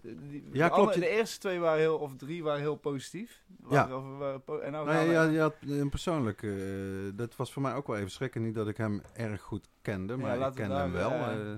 [0.00, 0.80] de, die- Ja, klopt.
[0.80, 3.42] andere- De eerste twee waren heel, of drie waren heel positief.
[3.68, 3.88] Ja.
[3.88, 6.50] Waren- of waren po- en nou Nee, ja, je had een persoonlijk, eh,
[7.14, 8.42] dat was voor mij ook wel even schrikken.
[8.42, 11.10] Niet dat ik hem erg goed kende, maar ik laten we ken daar, hem wel.
[11.10, 11.56] eh, eh.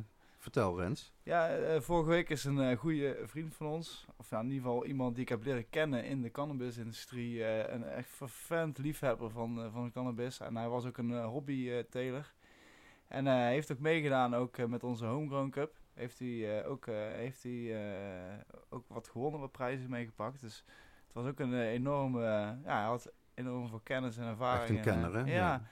[0.52, 1.12] Vertel Rens.
[1.22, 4.62] Ja, eh, vorige week is een eh, goede vriend van ons, of ja, in ieder
[4.62, 9.30] geval iemand die ik heb leren kennen in de cannabisindustrie, eh een echt vervent liefhebber
[9.30, 10.40] van, van de cannabis.
[10.40, 12.34] En hij was ook een hobby-teler.
[13.08, 15.74] en hij heeft ook meegedaan ook met onze Homegrown Cup.
[15.94, 17.76] Heeft hij, ook, heeft hij
[18.68, 20.40] ook wat gewonnen, wat prijzen meegepakt.
[20.40, 20.64] Dus
[21.04, 22.20] het was ook een enorme,
[22.64, 24.78] ja, hij had enorm veel kennis en ervaring.
[24.78, 25.32] Echt een en, kenner, hè?
[25.32, 25.36] Ja.
[25.36, 25.62] Ja.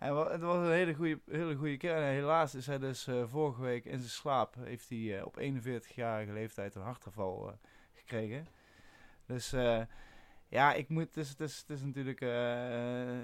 [0.00, 1.96] En het was een hele goede, hele goede keer.
[1.96, 4.54] En helaas is hij dus eh, vorige week in zijn slaap...
[4.58, 7.54] heeft hij eh, op 41-jarige leeftijd een hartaanval eh,
[7.92, 8.46] gekregen.
[9.26, 9.50] Dus
[10.48, 12.18] ja, ik moet, het, is, het, is, het is natuurlijk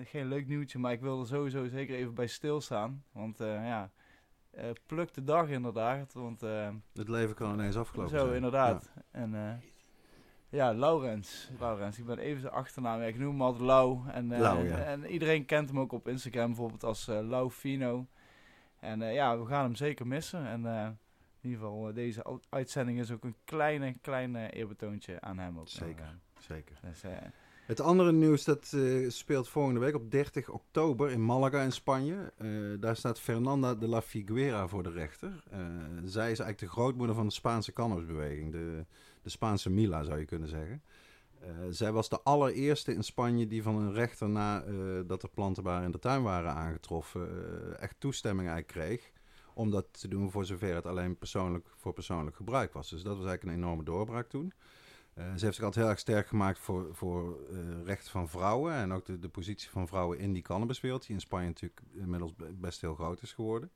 [0.08, 0.78] geen leuk nieuwtje...
[0.78, 3.04] maar ik wil er sowieso zeker even bij stilstaan.
[3.12, 3.90] Want ja,
[4.86, 6.12] pluk de dag inderdaad.
[6.12, 8.34] Want Het leven kan ineens afgelopen zo, zijn.
[8.34, 8.92] inderdaad.
[9.10, 9.54] En eh,
[10.56, 11.50] ja, Laurens.
[11.58, 13.00] Laurens, ik ben even zijn achternaam.
[13.00, 13.98] Ja, ik noem hem altijd Lau.
[14.12, 14.76] En, eh, Lau, ja.
[14.76, 18.06] en iedereen kent hem ook op Instagram bijvoorbeeld als eh Lau Fino.
[18.80, 20.46] En eh, ja, we gaan hem zeker missen.
[20.46, 20.86] En eh,
[21.40, 25.68] in ieder geval, deze uitzending is ook een kleine, kleine eerbetoontje aan hem ook.
[25.68, 26.04] Zeker.
[26.04, 26.76] Ja, zeker.
[26.82, 27.10] Dus, eh,
[27.66, 32.32] Het andere nieuws dat eh, speelt volgende week op 30 oktober in Malaga in Spanje.
[32.38, 32.48] Eh,
[32.80, 35.42] daar staat Fernanda de la Figuera voor de rechter.
[35.50, 35.58] Eh,
[36.04, 38.52] zij is eigenlijk de grootmoeder van de Spaanse cannabisbeweging.
[38.52, 38.84] De,
[39.26, 40.82] de Spaanse Mila zou je kunnen zeggen.
[41.40, 44.74] Eh, zij was de allereerste in Spanje die van een rechter na eh,
[45.06, 49.12] dat er plantenbaren in de tuin waren aangetroffen eh, echt toestemming eigenlijk kreeg.
[49.54, 52.90] Om dat te doen voor zover het alleen persoonlijk, voor persoonlijk gebruik was.
[52.90, 54.52] Dus dat was eigenlijk een enorme doorbraak toen.
[55.14, 57.38] Ze heeft zich altijd heel erg sterk gemaakt voor, voor
[57.84, 58.72] rechten van vrouwen.
[58.72, 61.06] En ook de, de positie van vrouwen in die cannabiswereld.
[61.06, 63.70] Die in Spanje natuurlijk inmiddels be- best heel groot is geworden.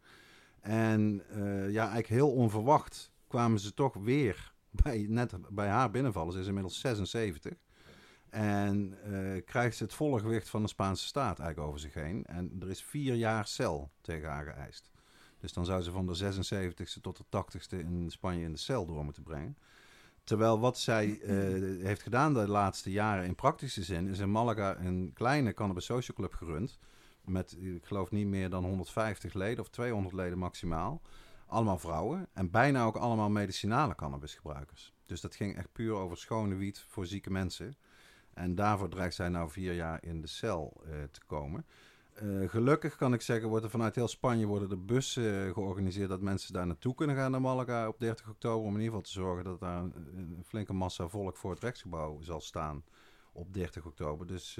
[0.60, 1.22] En
[1.68, 4.52] ja, eigenlijk heel onverwacht kwamen ze toch weer
[4.82, 6.32] bij, net bij haar binnenvallen.
[6.32, 7.52] Ze is inmiddels 76.
[8.30, 12.24] En eh, krijgt ze het volle gewicht van de Spaanse staat eigenlijk over zich heen.
[12.26, 14.90] En er is vier jaar cel tegen haar geëist.
[15.40, 18.86] Dus dan zou ze van de 76ste tot de 80ste in Spanje in de cel
[18.86, 19.56] door moeten brengen.
[20.24, 21.34] Terwijl wat zij eh,
[21.84, 26.16] heeft gedaan de laatste jaren in praktische zin, is in Malaga een kleine cannabis social
[26.16, 26.78] club gerund.
[27.24, 31.00] Met, ik geloof niet meer dan 150 leden of 200 leden maximaal.
[31.50, 34.92] Allemaal vrouwen en bijna ook allemaal medicinale cannabisgebruikers.
[35.06, 37.76] Dus dat ging echt puur over schone wiet voor zieke mensen.
[38.34, 41.66] En daarvoor dreigt zij nou vier jaar in de cel eh, te komen.
[42.14, 46.08] Eh, gelukkig kan ik zeggen, wordt er vanuit heel Spanje worden er bussen eh, georganiseerd
[46.08, 48.66] dat mensen daar naartoe kunnen gaan naar Malaga op 30 oktober.
[48.66, 52.20] Om in ieder geval te zorgen dat daar een, flinke massa volk voor het rechtsgebouw
[52.20, 52.84] zal staan
[53.32, 54.26] op 30 oktober.
[54.26, 54.58] Dus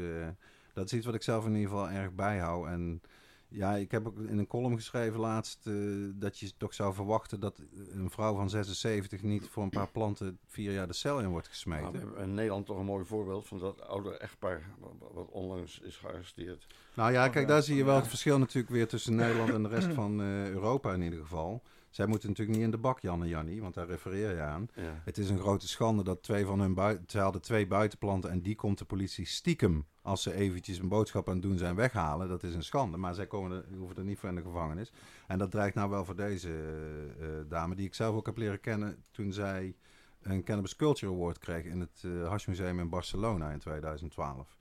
[0.73, 2.67] dat is iets wat ik zelf in ieder geval erg bijhoud.
[2.67, 3.03] En
[3.51, 5.75] ja, ik heb ook in een column geschreven laatst eh,
[6.15, 10.39] dat je toch zou verwachten dat een vrouw van 76 niet voor een paar planten
[10.47, 11.93] vier jaar de cel in wordt gesmeten.
[11.93, 15.97] we hebben in Nederland toch een mooi voorbeeld van dat oude echtpaar wat- onlangs is
[15.97, 16.67] gearresteerd.
[16.95, 19.69] Nou ja, kijk, daar zie je wel het verschil natuurlijk weer tussen Nederland en de
[19.69, 21.63] rest van eh, Europa in ieder geval.
[21.91, 24.69] Zij moeten natuurlijk niet in de bak, Jan en Jannie, want daar refereer je aan.
[24.75, 25.03] Ja.
[25.05, 27.05] Het is een grote schande dat twee van hun buiten...
[27.09, 29.87] Ze hadden twee buitenplanten en die komt de politie stiekem...
[30.03, 32.29] als ze eventjes een boodschap aan het doen zijn weghalen.
[32.29, 34.93] Dat is een schande, maar zij komen er, hoeven er niet voor in de gevangenis.
[35.27, 38.37] En dat dreigt nou wel voor deze eh, eh, dame, die ik zelf ook heb
[38.37, 39.05] leren kennen...
[39.11, 39.75] toen zij
[40.23, 44.57] een Cannabis Culture Award kreeg in het Hashmuseum in Barcelona in 2012.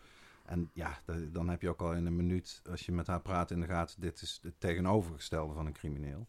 [0.45, 3.21] En ja, da- dan heb je ook al in een minuut, als je met haar
[3.21, 6.27] praat in de gaten, dit is het tegenovergestelde van een crimineel.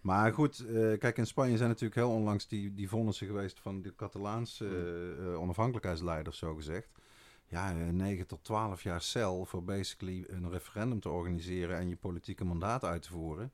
[0.00, 0.64] Maar goed,
[0.98, 4.66] kijk, in Spanje zijn natuurlijk heel onlangs die, die vonnissen geweest van de Catalaanse
[5.18, 6.88] eh, onafhankelijkheidsleiders, zo gezegd.
[7.52, 11.96] Ja, eh, 9 tot 12 jaar cel voor basically een referendum te organiseren en je
[11.96, 13.52] politieke mandaat uit te voeren.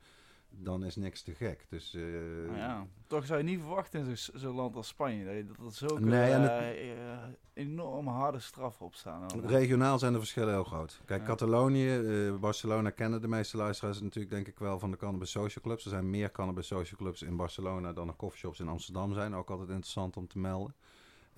[0.51, 1.67] Dan is niks te gek.
[1.69, 2.03] Dus, eh,
[2.47, 6.01] Nou ja, toch zou je niet verwachten in zo'n land als Spanje dat, er zulke
[6.01, 7.19] Nee, en het- eh, eh,
[7.53, 9.27] enorm harde straffen op staan.
[9.45, 11.01] Regionaal zijn de verschillen heel groot.
[11.05, 11.27] Kijk, Ja.
[11.27, 12.01] Catalonië,
[12.41, 15.85] Barcelona kennen de meeste luisteraars natuurlijk denk ik wel van de Cannabis Social Clubs.
[15.85, 19.35] Er zijn meer Cannabis Social Clubs in Barcelona dan er coffeeshops in Amsterdam zijn.
[19.35, 20.75] Ook altijd interessant om te melden.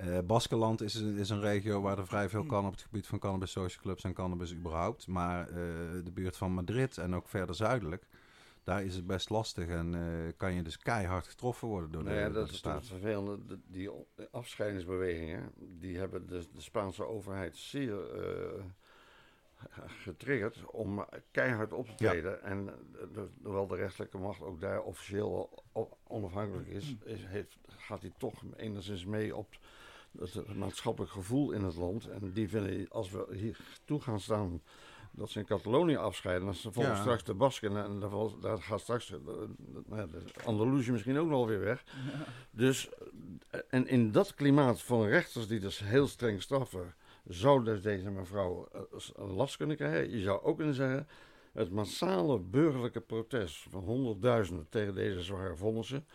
[0.00, 3.06] Eh Baskeland is, een- is een regio waar er vrij veel kan op het gebied
[3.06, 5.06] van Cannabis Social Clubs en cannabis überhaupt.
[5.06, 5.54] Maar eh,
[6.04, 8.06] de buurt van Madrid en ook verder zuidelijk,
[8.64, 12.08] daar is het best lastig en eh, kan je dus keihard getroffen worden door de,
[12.08, 12.76] Nou ja, dat de is toch staat.
[12.80, 13.46] het vervelende.
[13.46, 13.90] De- Die
[14.30, 17.96] afscheidingsbewegingen, die hebben de, de Spaanse overheid zeer
[19.86, 22.10] getriggerd om keihard op te Ja.
[22.10, 22.42] treden.
[22.42, 22.64] En
[23.12, 25.62] de- hoewel de rechterlijke macht ook daar officieel
[26.06, 29.46] onafhankelijk is, is heeft, gaat hij toch enigszins mee op
[30.18, 32.08] het maatschappelijk gevoel in het land.
[32.08, 34.62] En die vinden, als we hier toe gaan staan
[35.10, 37.00] dat ze in Catalonië afscheiden, dan volgen Ja.
[37.00, 38.00] straks de Basken en
[38.40, 39.48] daar, gaat straks de,
[39.88, 41.84] de, Andalusië misschien ook nog weer weg.
[42.50, 42.88] Dus,
[43.50, 46.94] eh, en in dat klimaat van rechters die dus heel streng straffen,
[47.24, 50.10] zou dus deze mevrouw eh, last kunnen krijgen.
[50.16, 51.08] Je zou ook kunnen zeggen,
[51.52, 56.06] het massale burgerlijke protest van honderdduizenden tegen deze zware vonnissen,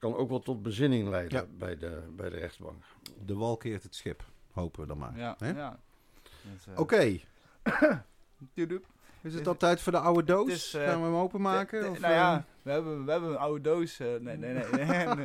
[0.00, 1.46] kan ook wel tot bezinning leiden Ja.
[1.58, 2.84] bij, de, bij de rechtbank.
[3.24, 5.16] De wal keert het schip, hopen we dan maar.
[5.18, 5.50] Ja, Hè?
[5.50, 5.78] ja.
[6.24, 7.18] Dus, eh, Oké,
[9.22, 10.48] is het al tijd voor de oude doos?
[10.50, 11.78] is, eh, Gaan we hem openmaken?
[11.80, 12.18] De- de- of, nou eh?
[12.18, 14.00] ja, we hebben, we hebben een oude doos.
[14.00, 15.24] eh, nee, nee, nee.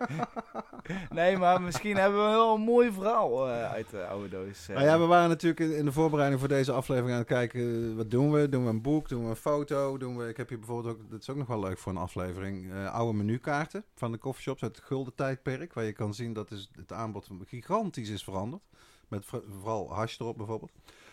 [1.10, 4.68] Nee, maar misschien hebben we wel een mooi verhaal eh, uit de oude doos.
[4.70, 4.76] eh.
[4.76, 7.96] Nou ja, we waren natuurlijk in, de voorbereiding voor deze aflevering aan het kijken.
[7.96, 8.50] Wat doen we?
[8.50, 9.10] Doen we een boek?
[9.10, 9.98] Doen we een foto?
[9.98, 11.98] Doen we, ik heb hier bijvoorbeeld ook, dat is ook nog wel leuk voor een
[11.98, 15.74] aflevering, eh, oude menukaarten van de coffeeshops uit het gulden tijdperk.
[15.74, 18.62] Waar je kan zien dat het aanbod gigantisch is veranderd.
[19.08, 20.72] Met vooral hash erop bijvoorbeeld.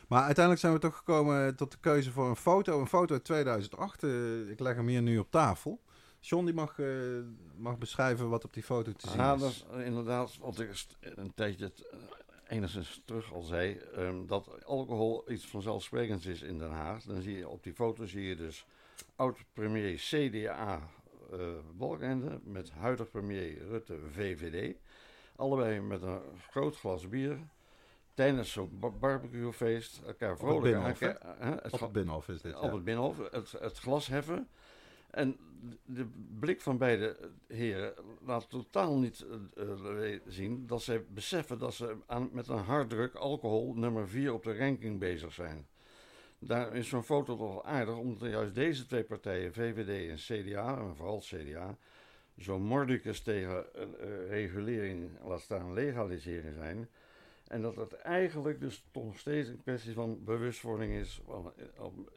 [0.09, 2.81] Maar uiteindelijk zijn we toch gekomen tot de keuze voor een foto.
[2.81, 4.03] Een foto uit 2008.
[4.03, 5.81] eh, ik leg hem hier nu op tafel.
[6.25, 6.87] John die mag, eh,
[7.57, 9.41] mag beschrijven wat op die foto te zien Ja, is.
[9.41, 11.99] dat is inderdaad wat ik een tijdje eh,
[12.57, 13.77] enigszins terug al zei.
[13.95, 17.03] ehm, dat alcohol iets vanzelfsprekends is in Den Haag.
[17.03, 18.67] Dan zie je op die foto zie je dus
[19.17, 20.89] oud-premier CDA
[21.33, 21.39] eh
[21.75, 24.77] Balkenende met huidig premier Rutte VVD.
[25.37, 27.39] Allebei met een groot glas bier.
[28.15, 32.55] Tijdens zo'n ba- barbecuefeest elkaar vrolijk hè, het Op ga- het Binnenhof is dit.
[32.57, 32.75] op ja.
[32.75, 34.49] het Binnenhof, het, het glas heffen.
[35.13, 35.37] En
[35.85, 36.07] de
[36.39, 37.95] blik van beide heren
[38.25, 43.15] laat totaal niet eh, eh, zien dat zij beseffen dat ze aan, met een harddruk
[43.15, 45.67] alcohol nummer 4 op de ranking bezig zijn.
[46.39, 50.79] Daar is zo'n foto toch wel aardig, omdat juist deze twee partijen, VVD en CDA,
[50.79, 51.77] en vooral CDA,
[52.39, 56.89] zo mordicus tegen eh, regulering, laat staan legalisering zijn.
[57.47, 61.21] En dat het eigenlijk dus toch nog steeds een kwestie van bewustwording is.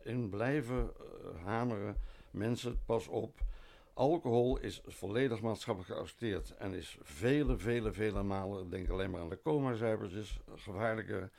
[0.04, 0.92] In blijven
[1.44, 1.96] hameren.
[2.36, 3.40] Mensen, pas op.
[3.94, 6.56] Alcohol is volledig maatschappelijk geaccepteerd.
[6.58, 11.30] En is vele, vele, vele malen, denk alleen maar aan de coma-zuipertjes, gevaarlijker.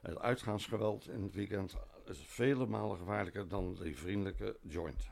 [0.00, 1.74] Het uitgaansgeweld in het weekend
[2.06, 5.08] is vele malen gevaarlijker dan die vriendelijke joint.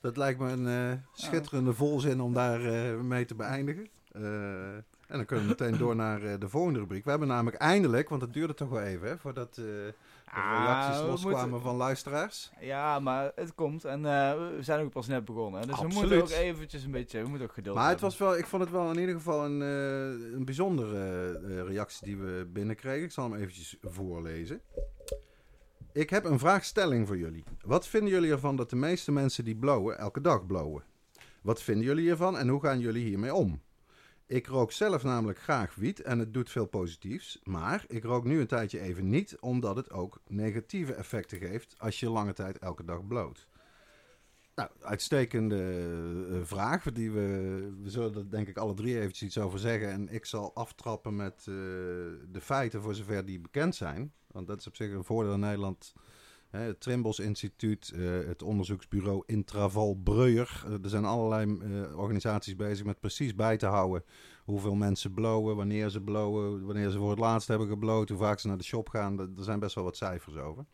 [0.00, 3.88] Dat lijkt me een eh, schitterende volzin om daar eh, mee te beëindigen.
[4.12, 4.74] Eh,
[5.08, 7.04] en dan kunnen we meteen door naar de volgende rubriek.
[7.04, 9.64] We hebben namelijk eindelijk, want het duurde toch wel even, hè, voordat eh,
[10.34, 12.50] de Ah, reacties we loskwamen moeten- van luisteraars.
[12.60, 13.84] Ja, maar het komt.
[13.84, 15.60] En eh, we zijn ook pas net begonnen.
[15.66, 16.10] Dus we Absoluut.
[16.10, 17.22] moeten ook eventjes een beetje...
[17.22, 18.18] We moeten ook geduld Maar het hebben.
[18.18, 22.04] was wel, ik vond het wel in ieder geval een, eh, een bijzondere eh, reactie
[22.06, 23.02] die we binnenkregen.
[23.04, 24.60] Ik zal hem eventjes voorlezen.
[25.92, 27.44] Ik heb een vraagstelling voor jullie.
[27.64, 30.82] Wat vinden jullie ervan dat de meeste mensen die blowen elke dag blowen?
[31.42, 33.62] Wat vinden jullie ervan en hoe gaan jullie hiermee om?
[34.28, 37.40] Ik rook zelf namelijk graag wiet en het doet veel positiefs.
[37.44, 42.00] Maar ik rook nu een tijdje even niet, omdat het ook negatieve effecten geeft als
[42.00, 43.46] je lange tijd elke dag bloot.
[44.54, 45.56] Nou, uitstekende
[46.30, 46.92] eh, vraag.
[46.92, 47.20] Die we,
[47.82, 49.90] we zullen er denk ik alle drie eventjes iets over zeggen.
[49.90, 54.12] En ik zal aftrappen met eh, de feiten voor zover die bekend zijn.
[54.26, 55.92] Want dat is op zich een voordeel in Nederland.
[56.50, 60.62] Het Trimbos Instituut, eh, het onderzoeksbureau Intraval Breuer.
[60.66, 64.04] Eh, er zijn allerlei eh, organisaties bezig met precies bij te houden
[64.44, 68.38] hoeveel mensen blowen, wanneer ze blowen, wanneer ze voor het laatst hebben gebloot, hoe vaak
[68.38, 69.18] ze naar de shop gaan.
[69.20, 70.64] Er zijn best wel wat cijfers over.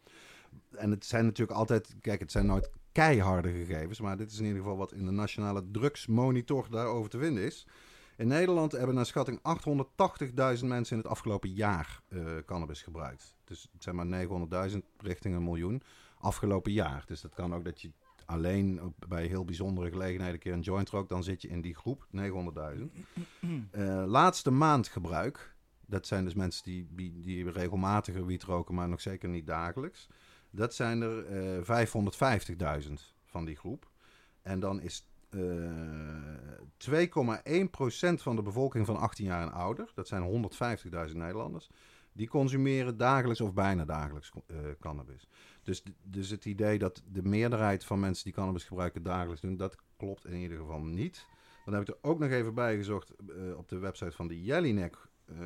[0.70, 4.44] En het zijn natuurlijk altijd, kijk, het zijn nooit keiharde gegevens, maar dit is in
[4.44, 7.66] ieder geval wat in de nationale drugsmonitor daarover te vinden is.
[8.16, 9.38] In Nederland hebben naar schatting
[10.58, 13.34] 880.000 mensen in het afgelopen jaar eh, cannabis gebruikt.
[13.44, 14.26] Dus zeg maar
[14.70, 15.82] 900.000 richting een miljoen
[16.18, 17.04] afgelopen jaar.
[17.06, 17.92] Dus dat kan ook dat je
[18.24, 21.60] alleen op- bij heel bijzondere gelegenheden een keer een joint rookt, dan zit je in
[21.60, 22.90] die groep, 900.000.
[23.70, 25.54] Eh, laatste maand gebruik,
[25.86, 30.08] dat zijn dus mensen die, die, die regelmatiger wiet roken, maar nog zeker niet dagelijks.
[30.50, 32.92] Dat zijn er eh 550.000
[33.24, 33.90] van die groep.
[34.42, 35.40] En dan is eh 2,1%
[38.22, 40.50] van de bevolking van 18 jaar en ouder, dat zijn
[41.08, 41.70] 150.000 Nederlanders,
[42.12, 45.28] die consumeren dagelijks of bijna dagelijks eh, cannabis.
[45.62, 49.76] Dus, dus het idee dat de meerderheid van mensen die cannabis gebruiken dagelijks doen, dat
[49.96, 51.26] klopt in ieder geval niet.
[51.64, 54.42] Dan heb ik er ook nog even bij gezocht eh, op de website van de
[54.42, 55.08] Jellinek.
[55.24, 55.36] Eh,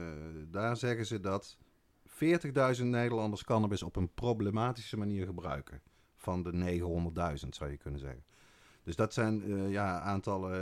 [0.46, 1.58] daar zeggen ze dat
[2.06, 5.82] 40.000 Nederlanders cannabis op een problematische manier gebruiken.
[6.16, 6.80] Van de
[7.42, 8.24] 900.000 zou je kunnen zeggen.
[8.88, 10.52] Dus dat zijn eh, ja, aantallen.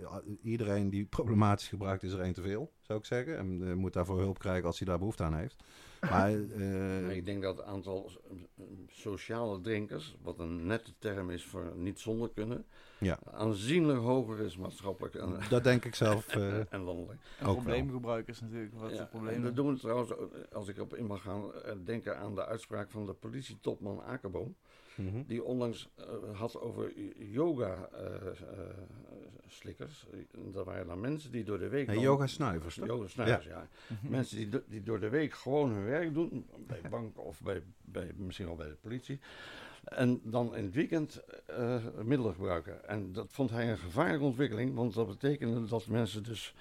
[0.00, 3.38] eh, iedereen die problematisch gebruikt is er één te veel, zou ik zeggen.
[3.38, 5.56] En eh, moet daarvoor hulp krijgen als hij daar behoefte aan heeft.
[6.00, 8.10] Maar eh, ik denk dat het aantal
[8.90, 12.64] sociale drinkers, wat een nette term is voor niet zonder kunnen,
[12.98, 13.18] Ja.
[13.32, 17.20] aanzienlijk hoger is maatschappelijk en, dat denk ik zelf eh, en landelijk.
[17.38, 17.54] En ook wel.
[17.54, 18.74] probleemgebruikers natuurlijk.
[18.74, 20.10] Wat Ja, en dat doen we trouwens,
[20.52, 21.50] als ik op in mag gaan,
[21.84, 24.54] denken aan de uitspraak van de politietopman Akerboom.
[24.94, 25.22] Mhm.
[25.26, 30.06] Die onlangs eh, had over yoga-slikkers.
[30.52, 31.86] dat waren dan mensen die door de week.
[31.86, 32.86] Hey, dan- yoga snuivers, toch?
[32.86, 33.68] Yoga snuivers, ja.
[34.08, 36.46] Mensen die, do- die door de week gewoon hun werk doen.
[36.66, 39.18] Bij banken of bij, bij, misschien wel bij de politie.
[39.84, 42.88] En dan in het weekend eh, middelen gebruiken.
[42.88, 44.74] En dat vond hij een gevaarlijke ontwikkeling.
[44.74, 46.54] Want dat betekende dat mensen dus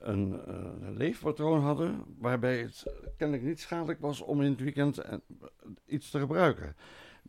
[0.00, 0.64] een eh,
[0.96, 2.04] leefpatroon hadden.
[2.18, 2.86] Waarbij het
[3.16, 5.14] kennelijk niet schadelijk was om in het weekend eh,
[5.86, 6.76] iets te gebruiken.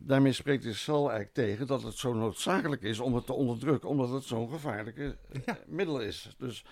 [0.04, 4.10] Daarmee spreekt zichzelf eigenlijk tegen dat het zo noodzakelijk is om het te onderdrukken, omdat
[4.10, 6.34] het zo'n gevaarlijke eh, middel is.
[6.38, 6.64] Dus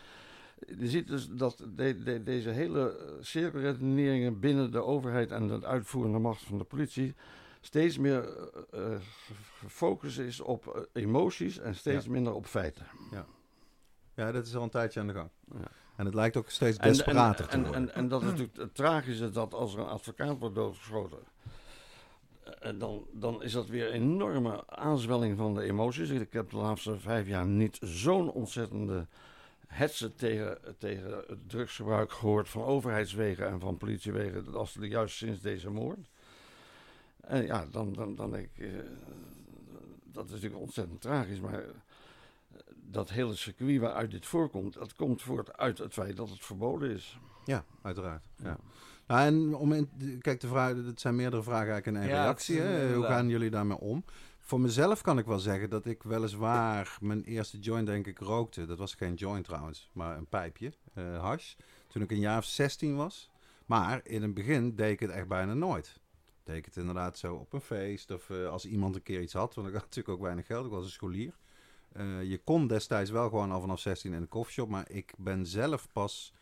[0.78, 5.66] je ziet dus dat de- de- deze hele eh, cirkelredeneringen binnen de overheid en de
[5.66, 7.14] uitvoerende macht van de politie
[7.60, 8.28] steeds meer
[8.72, 9.00] eh, eh,
[9.58, 12.10] gefocust is op eh, emoties en steeds Ja.
[12.10, 12.86] minder op feiten.
[14.14, 15.30] Ja, dat is al een tijdje aan de gang.
[15.52, 15.68] Ja.
[15.96, 17.80] En het lijkt ook steeds En, en, desperater te en, worden.
[17.88, 21.24] en, en dat is natuurlijk het tragische dat als er een advocaat wordt doodgeschoten, En
[22.78, 26.10] dan, dan is dat weer een enorme aanzwelling van de emoties.
[26.10, 29.06] Ik heb de laatste vijf jaar niet zo'n ontzettende
[29.66, 35.70] hetze tegen, tegen het drugsgebruik gehoord van overheidswegen en van politiewegen als juist sinds deze
[35.70, 36.08] moord.
[37.20, 38.72] En ja, dan, dan, dan denk ik, eh,
[40.04, 41.70] dat is natuurlijk ontzettend tragisch, maar eh,
[42.74, 46.90] dat hele circuit waaruit dit voorkomt, dat komt voort uit het feit dat het verboden
[46.90, 47.18] is.
[47.44, 48.22] Ja, uiteraard.
[48.42, 48.58] Ja.
[49.10, 49.88] Nou, en om in,
[50.20, 52.60] kijk, de vraag, het zijn meerdere vragen eigenlijk in één Ja, reactie.
[52.60, 52.94] Hè?
[52.94, 54.04] Hoe gaan jullie daarmee om?
[54.38, 58.66] Voor mezelf kan ik wel zeggen dat ik weliswaar mijn eerste joint denk ik rookte.
[58.66, 61.54] Dat was geen joint trouwens, maar een pijpje, eh hash.
[61.88, 63.30] Toen ik een jaar of 16 was.
[63.66, 66.00] Maar in het begin deed ik het echt bijna nooit.
[66.42, 69.32] Deed ik het inderdaad zo op een feest of eh, als iemand een keer iets
[69.32, 69.54] had.
[69.54, 71.34] Want ik had natuurlijk ook weinig geld, ik was een scholier.
[71.92, 74.68] Eh, je kon destijds wel gewoon al vanaf 16 in de koffieshop.
[74.68, 76.32] Maar ik ben zelf pas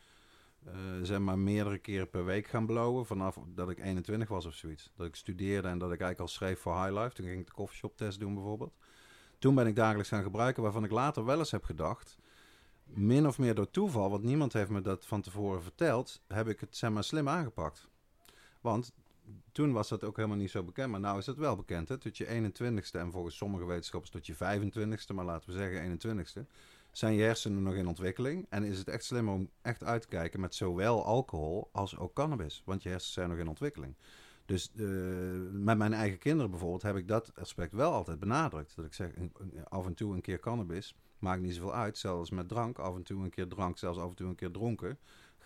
[0.64, 3.06] eh, zeg maar meerdere keren per week gaan blowen.
[3.06, 4.90] Vanaf dat ik 21 was of zoiets.
[4.96, 7.14] Dat ik studeerde en dat ik eigenlijk al schreef voor High Life.
[7.14, 8.74] Toen ging ik de koffieshop test doen bijvoorbeeld.
[9.38, 10.62] Toen ben ik dagelijks gaan gebruiken.
[10.62, 12.18] Waarvan ik later wel eens heb gedacht.
[12.84, 16.20] Min of meer door toeval, want niemand heeft me dat van tevoren verteld.
[16.26, 17.88] Heb ik het zeg maar slim aangepakt.
[18.60, 18.92] Want
[19.52, 20.90] toen was dat ook helemaal niet zo bekend.
[20.90, 21.88] Maar nu is het wel bekend.
[21.88, 21.98] Hè?
[21.98, 25.14] Tot je 21ste en volgens sommige wetenschappers tot je 25ste.
[25.14, 26.46] Maar laten we zeggen 21ste
[26.98, 28.46] zijn je hersenen nog in ontwikkeling.
[28.48, 32.14] En is het echt slimmer om echt uit te kijken met zowel alcohol als ook
[32.14, 32.62] cannabis.
[32.64, 33.96] Want je hersenen zijn nog in ontwikkeling.
[34.46, 34.86] Dus eh,
[35.50, 38.76] met mijn eigen kinderen bijvoorbeeld heb ik dat aspect wel altijd benadrukt.
[38.76, 39.10] Dat ik zeg,
[39.68, 41.98] af en toe een keer cannabis maakt niet zoveel uit.
[41.98, 44.50] Zelfs met drank, af en toe een keer drank, zelfs af en toe een keer
[44.50, 44.98] dronken.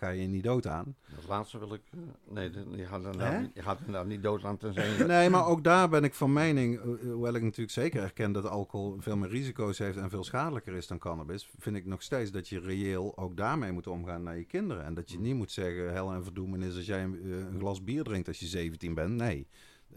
[0.03, 0.95] Ga je niet dood aan.
[1.15, 1.81] Dat laatste wil ik.
[1.93, 5.05] eh, nee, je gaat inderdaad, niet, je gaat inderdaad niet dood aan tenzij.
[5.05, 8.45] Nee, maar ook daar ben ik van mening, eh, hoewel ik natuurlijk zeker erken dat
[8.47, 12.31] alcohol veel meer risico's heeft en veel schadelijker is dan cannabis, vind ik nog steeds
[12.31, 14.83] dat je reëel ook daarmee moet omgaan naar je kinderen.
[14.83, 17.83] En dat je niet moet zeggen, hel en verdoemenis als jij een, eh, een glas
[17.83, 19.13] bier drinkt als je 17 bent.
[19.13, 19.47] Nee.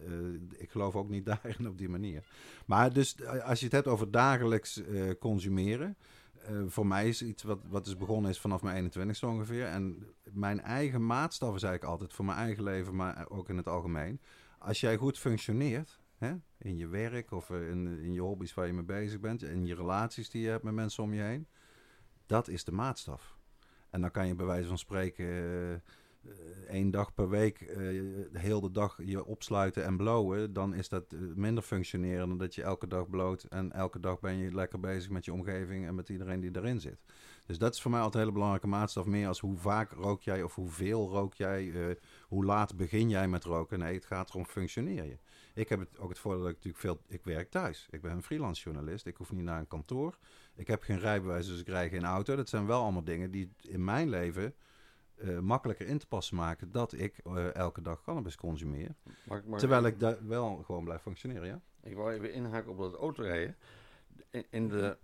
[0.04, 2.24] Eh, ik geloof ook niet daarin op die manier.
[2.66, 5.96] Maar dus eh, als je het hebt over dagelijks eh, consumeren.
[6.46, 9.66] Eh, voor mij is iets wat, wat is begonnen is vanaf mijn 21ste ongeveer.
[9.66, 13.68] En mijn eigen maatstaf is eigenlijk altijd voor mijn eigen leven, maar ook in het
[13.68, 14.20] algemeen.
[14.58, 18.66] Als jij goed functioneert, hè, in je werk of eh, in, in je hobby's waar
[18.66, 21.46] je mee bezig bent, in je relaties die je hebt met mensen om je heen,
[22.26, 23.38] dat is de maatstaf.
[23.90, 25.80] En dan kan je bij wijze van spreken eh,
[26.68, 31.12] één dag per week eh, de hele dag je opsluiten en blowen, dan is dat
[31.12, 34.80] eh, minder functioneren dan dat je elke dag bloot en elke dag ben je lekker
[34.80, 36.98] bezig met je omgeving en met iedereen die erin zit.
[37.46, 39.04] Dus dat is voor mij altijd een hele belangrijke maatstaf.
[39.04, 41.96] Meer als hoe vaak rook jij of hoeveel rook jij, eh,
[42.28, 43.78] hoe laat begin jij met roken.
[43.78, 45.18] Nee, het gaat erom functioneer je.
[45.54, 47.00] Ik heb het, ook het voordeel dat ik natuurlijk veel...
[47.08, 47.86] Ik werk thuis.
[47.90, 49.06] Ik ben een freelance journalist.
[49.06, 50.18] Ik hoef niet naar een kantoor.
[50.54, 52.36] Ik heb geen rijbewijs, dus ik rij geen auto.
[52.36, 54.54] Dat zijn wel allemaal dingen die in mijn leven
[55.18, 56.72] eh, makkelijker in te passen maken...
[56.72, 58.94] dat ik eh, elke dag cannabis consumeer.
[59.24, 61.60] Maar, maar- Terwijl ik daar wel gewoon blijf functioneren, ja?
[61.82, 63.56] Ik wou even inhaken op dat autorijden.
[64.30, 64.96] In- In de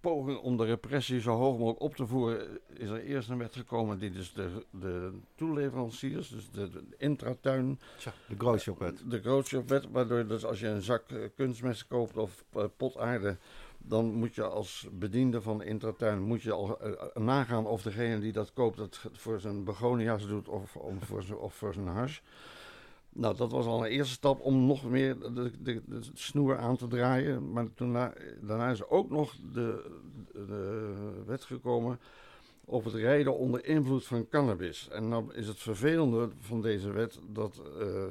[0.00, 3.56] poging om de repressie zo hoog mogelijk op te voeren, is er eerst een wet
[3.56, 9.02] gekomen die dus de, de toeleveranciers, dus de, de intratuin, Tja, de growshop-wet.
[9.10, 13.36] de grootshopwet, waardoor dus als je een zak eh, kunstmest koopt of eh, potaarde,
[13.88, 18.20] dan moet je als bediende van intratuin moet je al eh, eh, nagaan of degene
[18.20, 21.86] die dat koopt het voor zijn begonia's doet of, om voor zijn, of voor zijn
[21.86, 22.20] hash.
[23.08, 26.86] Nou, dat was al een eerste stap om nog meer de, de, snoer aan te
[26.86, 27.52] draaien.
[27.52, 29.90] Maar toen, na- daarna is ook nog de,
[31.26, 31.98] wet gekomen
[32.64, 34.88] over het rijden onder invloed van cannabis.
[34.88, 38.04] En dan is het vervelende van deze wet dat eh,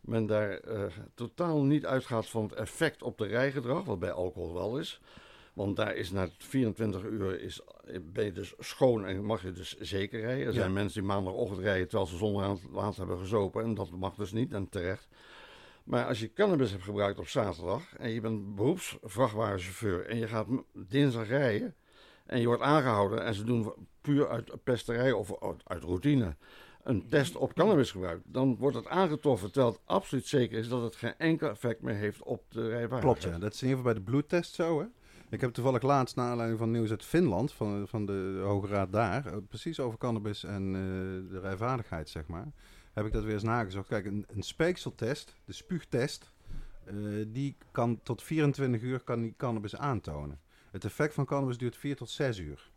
[0.00, 0.84] men daar eh,
[1.14, 5.00] totaal niet uitgaat van het effect op de rijgedrag, wat bij alcohol wel is.
[5.52, 7.60] Want daar is na 24 uur is,
[8.02, 10.46] ben je dus schoon en mag je dus zeker rijden.
[10.46, 10.58] Er Ja.
[10.58, 13.62] zijn mensen die maandagochtend rijden terwijl ze zonder laat hebben gezopen.
[13.64, 15.08] En dat mag dus niet en terecht.
[15.84, 20.46] Maar als je cannabis hebt gebruikt op zaterdag en je bent beroepsvrachtwagenchauffeur en je gaat
[20.72, 21.74] dinsdag rijden
[22.26, 26.36] en je wordt aangehouden en ze doen puur uit pesterij of uit, uit routine
[26.82, 30.96] een test op cannabisgebruik, dan wordt het aangetroffen terwijl het absoluut zeker is dat het
[30.96, 33.02] geen enkel effect meer heeft op de rijvaardigheid.
[33.02, 33.38] Klopt, ja.
[33.38, 34.86] Dat is in ieder geval bij de bloedtest zo, hè?
[35.30, 38.92] Ik heb toevallig laatst, naar aanleiding van nieuws uit Finland, van, van de Hoge Raad
[38.92, 42.52] daar, eh, precies over cannabis en eh, de rijvaardigheid, zeg maar,
[42.92, 43.88] heb ik dat weer eens nagezocht.
[43.88, 46.30] Kijk, een, een speekseltest, de spuugtest,
[46.84, 46.94] eh,
[47.26, 50.40] die kan tot 24 uur kan die cannabis aantonen.
[50.70, 52.69] Het effect van cannabis duurt 4 tot 6 uur.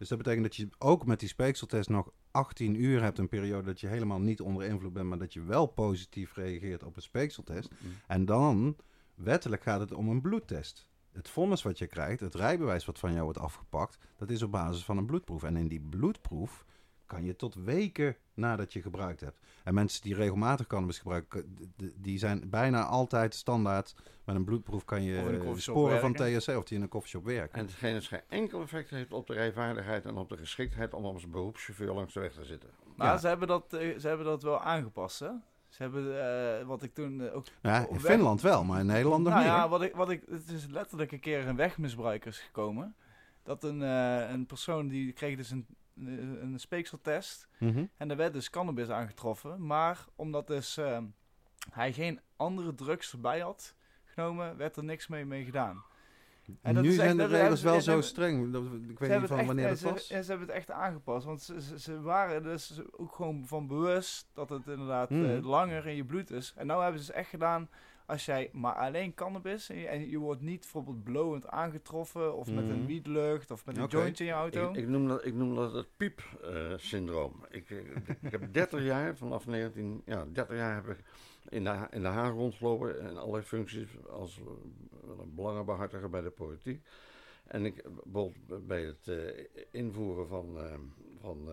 [0.00, 3.66] Dus dat betekent dat je ook met die speekseltest nog 18 uur hebt, een periode
[3.66, 7.02] dat je helemaal niet onder invloed bent, maar dat je wel positief reageert op een
[7.02, 7.70] speekseltest.
[8.06, 8.76] En dan,
[9.14, 10.88] wettelijk gaat het om een bloedtest.
[11.12, 14.50] Het vonnis wat je krijgt, het rijbewijs wat van jou wordt afgepakt, dat is op
[14.50, 15.42] basis van een bloedproef.
[15.42, 16.64] En in die bloedproef
[17.10, 19.38] kan je tot weken nadat je gebruikt hebt.
[19.64, 21.56] En mensen die regelmatig cannabis gebruiken,
[21.96, 23.94] die zijn bijna altijd standaard.
[24.24, 26.12] Met een bloedproef kan je sporen van.
[26.14, 27.58] THC of die in een koffieshop werken.
[27.58, 31.04] En hetgeen is geen enkel effect heeft op de rijvaardigheid en op de geschiktheid om
[31.04, 32.70] als beroepschauffeur langs de weg te zitten.
[32.96, 33.16] Maar Ja.
[33.18, 35.30] ze, hebben dat, eh, ze hebben dat wel aangepast, hè?
[35.68, 36.22] Ze hebben,
[36.60, 37.46] eh, wat ik toen eh, ook...
[37.62, 39.52] Ja, in weg- Finland wel, maar in Nederland nog nou niet.
[39.52, 42.94] ja, wat ik, wat ik, het is letterlijk een keer een wegmisbruik is gekomen.
[43.42, 45.66] Dat een, eh, een persoon die kreeg dus een,
[46.06, 47.48] een een speekseltest.
[47.58, 47.84] Mhm.
[47.96, 49.66] En er werd dus cannabis aangetroffen.
[49.66, 50.98] Maar omdat dus eh,
[51.70, 53.74] hij geen andere drugs erbij had
[54.04, 55.82] genomen, werd er niks mee, mee gedaan.
[56.62, 58.54] En dat nu is echt- zijn de regels wel zo streng.
[58.90, 60.06] Ik weet niet van wanneer dat was.
[60.06, 61.26] Ze, ze hebben het echt aangepast.
[61.26, 65.24] Want ze, ze, ze waren dus ook gewoon van bewust dat het inderdaad Mhm.
[65.24, 66.52] eh, langer in je bloed is.
[66.56, 67.68] En nou hebben ze het echt gedaan
[68.10, 72.50] als jij maar alleen cannabis en je, en je wordt niet bijvoorbeeld blowend aangetroffen of
[72.52, 72.72] met Mhm.
[72.72, 74.70] een wietlucht of met een joint in je auto.
[74.70, 77.44] Ik, ik, noem dat, ik noem dat het piep-syndroom.
[77.50, 77.86] ik, ik,
[78.22, 81.04] ik heb 30 jaar, vanaf 19, ja, 30 jaar heb ik
[81.48, 86.86] in de, in de Haag rondgelopen in allerlei functies als eh, belangenbehartiger bij de politiek.
[87.46, 90.74] En ik, bijvoorbeeld bij het eh, invoeren van, eh,
[91.20, 91.48] van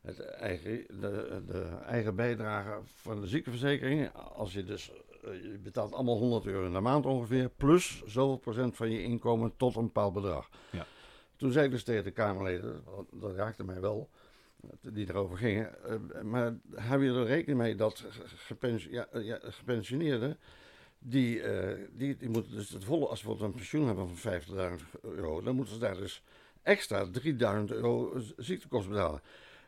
[0.00, 4.12] het eigen, de, de eigen bijdrage van de ziekenverzekering.
[4.12, 4.92] Als je dus,
[5.32, 9.52] je betaalt allemaal 100 euro in de maand ongeveer, plus zoveel procent van je inkomen
[9.56, 10.48] tot een bepaald bedrag.
[10.70, 10.86] Ja.
[11.36, 14.08] Toen zei ik dus tegen de Kamerleden, dat raakte mij wel,
[14.80, 15.84] die erover gingen.
[15.84, 18.04] eh, maar hou je er rekening mee dat
[18.36, 20.38] gepension, ja, eh, ja, gepensioneerden,
[20.98, 24.16] die, eh, die, die moeten dus het volle, als ze bijvoorbeeld een pensioen hebben van
[24.16, 26.22] 50.000 euro, dan moeten ze daar dus
[26.62, 29.20] extra 3000 euro ziektekosten betalen.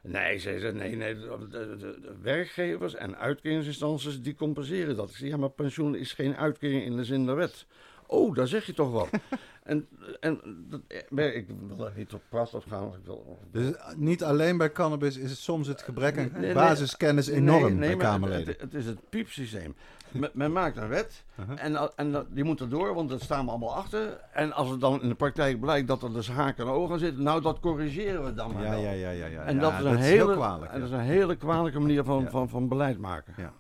[0.03, 5.11] Nee, zei ze, nee, nee, de, de- werkgevers en uitkeringsinstanties die compenseren dat.
[5.11, 7.67] Ik zei, ja, maar pensioen is geen uitkering in de zin der wet.
[8.07, 9.09] Oh, daar zeg je toch wat.
[9.63, 9.87] en
[10.21, 10.81] en dat,
[11.17, 12.87] eh, ik wil daar niet op praat op gaan.
[12.87, 16.41] Ik wil, Dus eh, niet alleen bij cannabis is het soms het gebrek aan Nee,
[16.41, 16.55] nee.
[16.55, 18.47] basiskennis enorm Nee, nee, bij Kamerleden.
[18.47, 19.75] Het, het is het piepsysteem.
[20.11, 21.65] Men, men maakt een wet Uh-huh.
[21.65, 24.21] en, en dat- die moet er door, want daar staan we allemaal achter.
[24.33, 27.23] En als het dan in de praktijk blijkt dat er dus haken en ogen zitten,
[27.23, 29.43] nou dat corrigeren we dan maar Ja, ja, ja, ja, ja.
[29.43, 30.73] En Ja, dat is een hele, kwalijk.
[30.73, 30.85] en ja.
[30.85, 33.35] dat is een hele kwalijke manier van, van, van beleid maken.
[33.37, 33.53] Ja.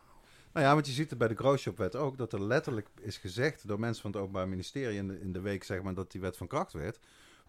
[0.52, 3.68] Nou ja, want je ziet het bij de Growshop-wet ook, dat er letterlijk is gezegd
[3.68, 6.46] door mensen van het Openbaar Ministerie in de, week zeg maar, dat die wet van
[6.46, 6.98] kracht werd.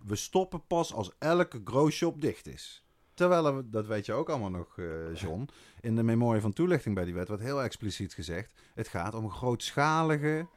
[0.06, 2.86] We stoppen pas als elke Growshop dicht is.
[3.14, 5.50] Terwijl, er, dat weet je ook allemaal nog, eh, John,
[5.80, 8.54] in de memorie van toelichting bij die wet wordt heel expliciet gezegd.
[8.74, 10.48] Het gaat om grootschalige,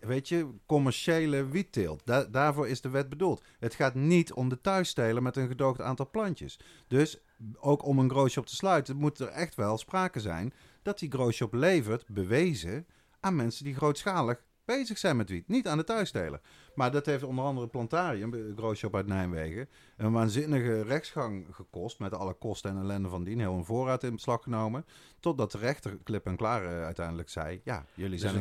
[0.00, 2.00] weet je, commerciële wietteelt.
[2.04, 3.42] Da- daarvoor is de wet bedoeld.
[3.58, 6.58] Het gaat niet om de thuisstelen met een gedoogd aantal plantjes.
[6.86, 7.18] Dus
[7.60, 10.52] ook om een growshop te sluiten moet er echt wel sprake zijn
[10.82, 12.86] dat die growshop levert, bewezen,
[13.20, 15.48] aan mensen die grootschalig bezig zijn met wiet.
[15.48, 16.40] Niet aan de thuisstelen.
[16.74, 21.98] Maar dat heeft onder andere Plantarium, een growshop uit Nijmegen, een waanzinnige rechtsgang gekost.
[21.98, 23.38] Met alle kosten en ellende van dien.
[23.38, 24.86] Heel een voorraad in beslag genomen.
[25.20, 28.40] Totdat de rechter klip en klaar eh, uiteindelijk zei: Ja, jullie is zijn een,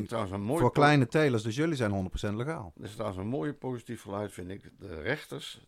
[0.59, 2.73] voor kleine telers, dus jullie zijn 100% legaal.
[2.77, 4.69] Er is trouwens een mooie positief geluid, vind ik.
[4.79, 5.67] De rechters, 80%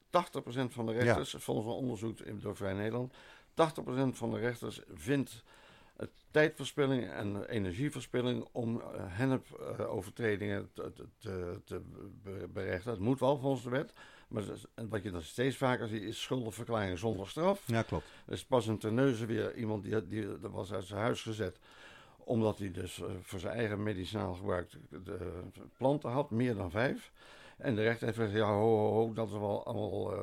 [0.70, 3.14] van de rechters, volgens een onderzoek in- door Vrij Nederland,
[3.54, 5.44] 80% van de rechters vindt
[6.32, 11.82] tijdverspilling en energieverspilling om eh, hennepovertredingen te, te, te, te
[12.24, 12.92] be- berechten.
[12.92, 13.94] Het moet wel volgens de wet,
[14.28, 17.64] maar dat wat je dan steeds vaker ziet is schuldenverklaring zonder straf.
[17.66, 18.06] Ja, klopt.
[18.26, 21.60] Er is pas een terneuzen weer iemand die, die dat was uit zijn huis gezet.
[22.18, 25.42] Omdat hij dus eh, voor zijn eigen medicinaal gebruik de
[25.78, 27.12] planten had, meer dan vijf.
[27.58, 30.20] En de rechter heeft gezegd, ja, ho, ho, ho, dat is wel allemaal uh,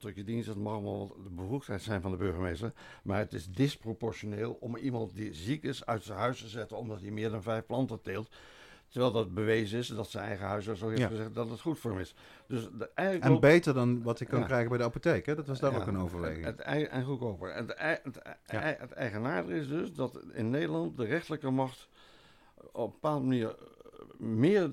[0.00, 0.46] tot je dienst.
[0.46, 2.72] Dat mag allemaal de bevoegdheid zijn van de burgemeester.
[3.02, 6.76] Maar het is disproportioneel om iemand die ziek is uit zijn huis te zetten...
[6.76, 8.28] omdat hij meer dan vijf planten teelt.
[8.88, 11.08] Terwijl dat bewezen is dat zijn eigen huisarts zo heeft Ja.
[11.08, 12.14] gezegd dat het goed voor hem is.
[12.46, 14.46] Dus de, En beter dan wat ik kan Ja.
[14.46, 15.26] krijgen bij de apotheek.
[15.26, 15.34] Hè?
[15.34, 16.44] Dat was daar ja, ook een overweging.
[16.44, 17.54] Het, en goedkoper.
[17.54, 17.98] Het, ei-
[18.78, 21.88] het eigenaardige is dus dat in Nederland de rechterlijke macht
[22.72, 23.54] op een bepaalde manier eh,
[24.18, 24.72] meer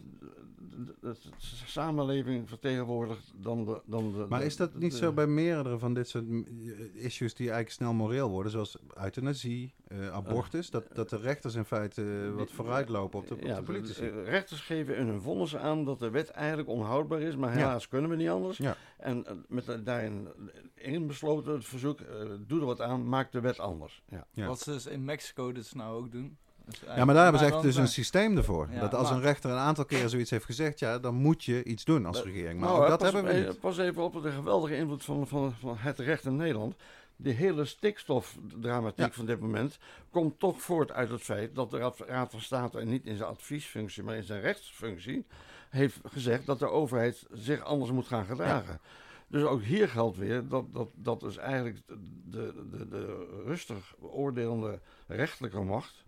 [0.57, 1.35] de, de- de
[1.65, 3.81] samenleving vertegenwoordigt dan de.
[3.85, 6.27] Dan de Maar de- is dat de- niet de- zo bij meerdere van dit soort
[6.27, 6.45] mm,
[6.93, 11.65] issues die eigenlijk snel moreel worden, zoals euthanasie, eh, abortus, dat, dat de rechters in
[11.65, 14.01] feite eh, wat vooruitlopen op de, op Ja, de politici?
[14.01, 17.51] de- de rechters geven in hun vonnis aan dat de wet eigenlijk onhoudbaar is, maar
[17.53, 18.57] helaas kunnen we niet anders.
[18.57, 18.77] Ja.
[18.97, 20.27] En eh, met daarin
[20.75, 24.03] inbesloten het verzoek, eh, doe er wat aan, maak de wet anders.
[24.09, 24.27] Ja.
[24.31, 24.47] Ja.
[24.47, 26.37] Wat ze dus in Mexico dus nou ook doen.
[26.65, 28.67] Dus Ja, maar daar hebben ze echt dus een systeem ervoor.
[28.71, 31.43] Ja, dat als maar- een rechter een aantal keren zoiets heeft gezegd, ja, dan moet
[31.43, 32.59] je iets doen als Maar- regering.
[32.59, 33.59] Maar Nou, ook dat pas, hebben we eh, niet.
[33.59, 36.75] Pas even op de geweldige invloed van, van, van het recht in Nederland.
[37.15, 39.11] De hele stikstofdramatiek Ja.
[39.11, 39.77] van dit moment
[40.11, 43.29] komt toch voort uit het feit dat de Raad, van State, en niet in zijn
[43.29, 45.25] adviesfunctie, maar in zijn rechtsfunctie,
[45.69, 48.79] heeft gezegd dat de overheid zich anders moet gaan gedragen.
[49.27, 54.79] Dus ook hier geldt weer dat, dat, dat is eigenlijk de, de, de rustig oordelende
[55.07, 56.04] rechterlijke macht,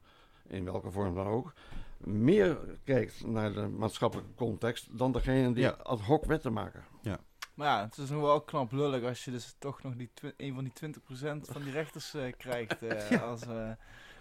[0.47, 1.53] in welke vorm dan ook,
[1.97, 5.69] meer kijkt naar de maatschappelijke context dan degene die Ja.
[5.69, 6.83] ad hoc wetten maken.
[7.53, 10.53] Maar ja, het is nog wel knap lullig als je dus toch nog die een
[10.53, 12.81] van die 20% van die rechters eh, krijgt.
[12.83, 13.69] eh, als, eh,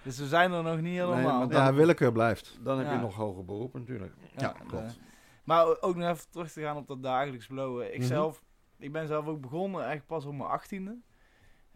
[0.02, 1.46] dus we zijn er nog niet helemaal.
[1.46, 2.58] maar Ja, willekeur blijft.
[2.62, 2.92] Dan heb Ja.
[2.92, 4.14] je nog hoger beroep natuurlijk.
[4.36, 4.98] Ja, klopt.
[5.44, 7.92] maar ook nog even terug te gaan op dat dagelijks blowen.
[7.94, 8.06] Ik Mhm.
[8.08, 8.42] zelf,
[8.78, 10.98] ik ben zelf ook begonnen eigenlijk pas op mijn achttiende.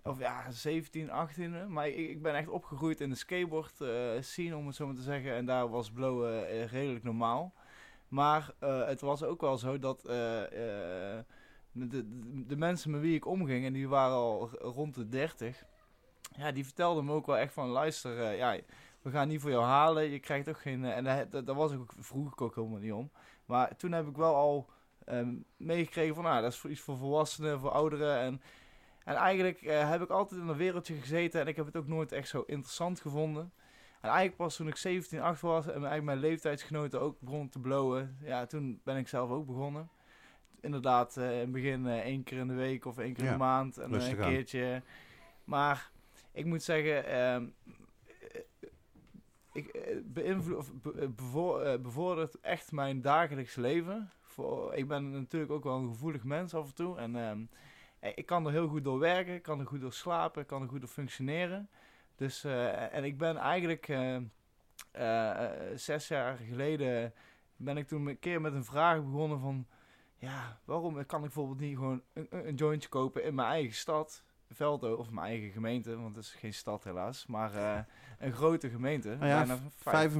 [0.02, 1.68] Of ja, 17, 18e.
[1.68, 3.88] Maar ik, ik ben echt opgegroeid in de skateboard eh,
[4.20, 5.34] scene, om het zo maar te zeggen.
[5.34, 7.52] En daar was blowen eh, redelijk normaal.
[8.08, 11.24] Maar eh, het was ook wel zo dat de,
[12.46, 15.64] de, mensen met wie ik omging, en die waren al rond de 30,
[16.36, 18.58] ja, die vertelden me ook wel echt van, luister, ja,
[19.02, 20.84] we gaan niet voor jou halen, je krijgt ook geen...
[20.84, 23.10] en dat, dat was ook, vroeg ik ook helemaal niet om.
[23.44, 24.70] Maar toen heb ik wel al
[25.56, 28.18] meegekregen van, nou, dat is iets voor volwassenen, voor ouderen.
[28.18, 28.42] En,
[29.04, 31.86] en eigenlijk eh, heb ik altijd in een wereldje gezeten en ik heb het ook
[31.86, 33.52] nooit echt zo interessant gevonden.
[34.00, 37.58] En eigenlijk pas toen ik 17, 8 was en eigenlijk mijn leeftijdsgenoten ook begonnen te
[37.60, 39.88] blowen, ja, toen ben ik zelf ook begonnen.
[40.60, 43.30] Inderdaad, eh, in het begin eh, één keer in de week of één keer in
[43.30, 44.30] de maand en een aan.
[44.30, 44.82] keertje.
[45.44, 45.90] Maar
[46.32, 47.46] ik moet zeggen, ehm,
[48.32, 48.40] eh,
[49.52, 49.72] ik
[50.04, 54.10] beïnvloed, of be- bevo- bevordert echt mijn dagelijks leven.
[54.22, 56.96] Voor, ik ben natuurlijk ook wel een gevoelig mens af en toe.
[56.98, 57.46] En ehm, eh,
[58.00, 60.62] ik kan er heel goed door werken, ik kan er goed door slapen, ik kan
[60.62, 61.68] er goed door functioneren.
[62.16, 67.12] Dus, eh, en ik ben eigenlijk eh, eh, eh, zes jaar geleden
[67.56, 69.66] ben ik toen een keer met een vraag begonnen van...
[70.16, 74.24] Ja, waarom kan ik bijvoorbeeld niet gewoon een een jointje kopen in mijn eigen stad?
[74.54, 77.78] Veldo, of mijn eigen gemeente, want het is geen stad helaas, maar eh,
[78.18, 79.08] een grote gemeente.
[79.08, 80.12] Nou ja, bijna vijf-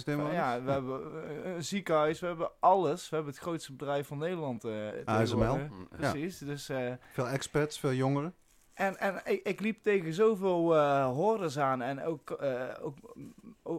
[0.00, 0.34] 45.000 inwoners.
[0.34, 1.00] ja, we hebben
[1.44, 3.08] eh, een ziekenhuis, we hebben alles.
[3.08, 4.64] We hebben het grootste bedrijf van Nederland.
[4.64, 4.70] eh
[5.48, 5.88] tegenwoordig.
[6.12, 6.68] Precies, dus...
[6.68, 8.34] eh, Veel expats, veel jongeren.
[8.74, 11.82] en, en ik, ik liep tegen zoveel eh hordes aan.
[11.82, 13.16] En ook, eh, ook, ook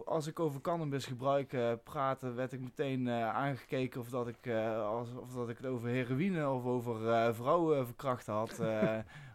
[0.00, 4.46] als ik over cannabis gebruik eh, praatte, werd ik meteen eh, aangekeken of dat ik,
[4.46, 8.60] eh, als, of dat ik het over heroïne of over eh, vrouwen verkrachten had.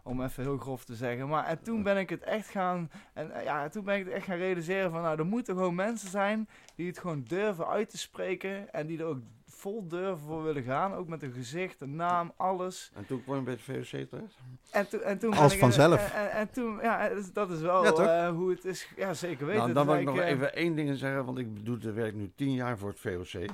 [0.03, 1.27] om even heel grof te zeggen.
[1.27, 2.91] Maar en toen ben ik het echt gaan.
[3.13, 6.09] En ja, toen ben ik het echt gaan realiseren van nou, er moeten gewoon mensen
[6.09, 8.73] zijn die het gewoon durven uit te spreken.
[8.73, 9.19] En die er ook
[9.57, 10.93] vol durven voor willen gaan.
[10.93, 12.91] Ook met een gezicht, een naam, alles.
[12.93, 14.37] En toen kwam je bij het VOC terecht?
[14.71, 16.11] En, toen en toen Als ik- vanzelf.
[16.13, 18.87] En, en, en toen, ja, dat is wel Ja, eh, hoe het is.
[18.95, 19.61] Ja, zeker weten.
[19.61, 22.13] Nou, dan wil ik nog eigenlijk, even één ding zeggen, want ik doe het werk
[22.15, 23.45] nu tien jaar voor het VOC.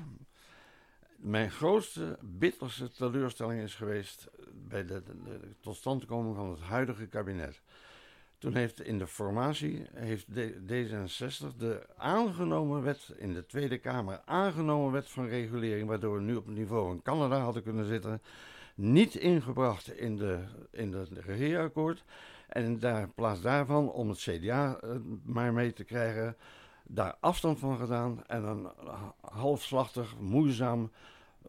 [1.16, 7.62] Mijn grootste, bitterste teleurstelling is geweest bij de, de, de totstandkoming van het huidige kabinet.
[8.44, 14.22] Toen heeft in de formatie heeft D- D66 de aangenomen wet in de Tweede Kamer,
[14.26, 18.22] aangenomen wet van regulering, waardoor we nu op het niveau van Canada hadden kunnen zitten,
[18.76, 20.40] niet ingebracht in de,
[20.72, 22.04] in de regeerakkoord.
[22.48, 24.90] En daar, in plaats daarvan, om het CDA eh,
[25.24, 26.36] maar mee te krijgen,
[26.84, 28.68] daar afstand van gedaan en een
[29.22, 30.92] halfslachtig, moeizaam,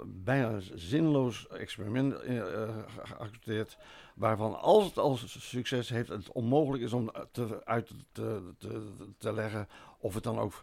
[0.04, 2.68] bijna zinloos experiment eh,
[3.02, 3.78] geaccepteerd.
[4.14, 8.82] Waarvan als het al succes heeft, het onmogelijk is om te, uit te, te,
[9.18, 10.62] te leggen of het dan ook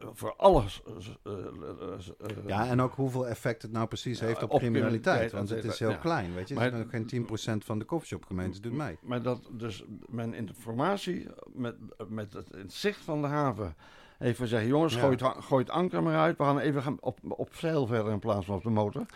[0.00, 0.82] voor alles.
[1.24, 5.02] eh, eh, Ja, en ook hoeveel effect het nou precies heeft op, op criminaliteit.
[5.02, 6.54] criminaliteit, Want het et is heel klein, weet je.
[6.54, 8.98] Maar- Maar, geen 10% van de coffeeshopgemeentes doet mee.
[9.02, 11.76] Maar dat dus men in de formatie met,
[12.08, 13.76] met het, in het zicht van de haven
[14.18, 15.00] heeft gezegd: jongens, Ja.
[15.00, 16.36] gooi, het, ha- gooi het anker maar uit.
[16.38, 19.06] We gaan even gaan op, op zeil verder in plaats van op de motor.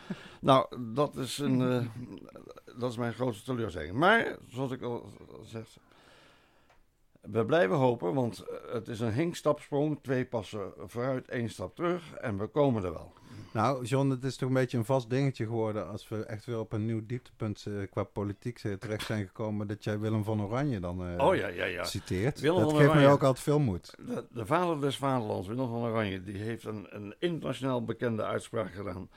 [0.40, 1.86] nou, dat is, een, eh,
[2.78, 3.92] dat is mijn grootste teleurstelling.
[3.92, 5.10] Maar, zoals ik al
[5.44, 5.66] zeg.
[7.20, 9.98] We blijven hopen, want het is een hinkstapsprong.
[10.02, 12.12] Twee passen vooruit, één stap terug.
[12.14, 13.12] En we komen er wel.
[13.52, 16.58] Nou, John, het is toch een beetje een vast dingetje geworden als we echt weer
[16.58, 20.42] op een nieuw dieptepunt eh, qua politiek eh, terecht zijn gekomen, dat jij Willem van
[20.42, 21.84] Oranje dan eh, oh ja, ja, ja.
[21.84, 22.40] citeert.
[22.40, 23.94] Willem dat van geeft mij ook altijd veel moed.
[24.06, 28.72] De, de vader des vaderlands, Willem van Oranje, die heeft een, een internationaal bekende uitspraak
[28.72, 29.08] gedaan.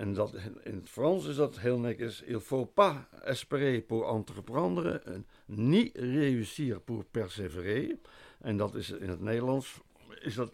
[0.00, 2.22] En dat, in het Frans is dat heel netjes.
[2.22, 2.94] Il faut pas
[3.24, 7.98] espérer pour entreprendre, en ni réussir pour persévérer.
[8.38, 9.80] En dat is in het Nederlands,
[10.20, 10.52] is dat,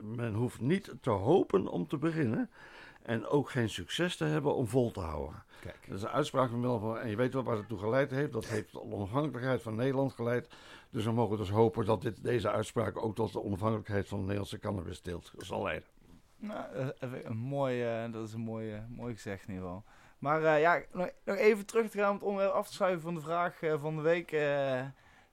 [0.00, 2.50] men hoeft niet te hopen om te beginnen.
[3.02, 5.42] En ook geen succes te hebben om vol te houden.
[5.60, 5.78] Kijk.
[5.88, 8.32] Dat is een uitspraak van van En je weet wel waar het toe geleid heeft.
[8.32, 10.48] Dat heeft tot de onafhankelijkheid van Nederland geleid.
[10.90, 14.22] Dus we mogen dus hopen dat dit, deze uitspraak ook tot de onafhankelijkheid van de
[14.22, 15.88] Nederlandse cannabisteelt zal leiden.
[16.42, 16.64] Nou,
[17.00, 19.84] eh, een mooi, eh, dat is een mooi, eh, mooi gezegd in ieder geval.
[20.18, 23.14] Maar ja, nog, nog even terug te gaan om het onderwerp af te sluiten van
[23.14, 24.30] de vraag van de week.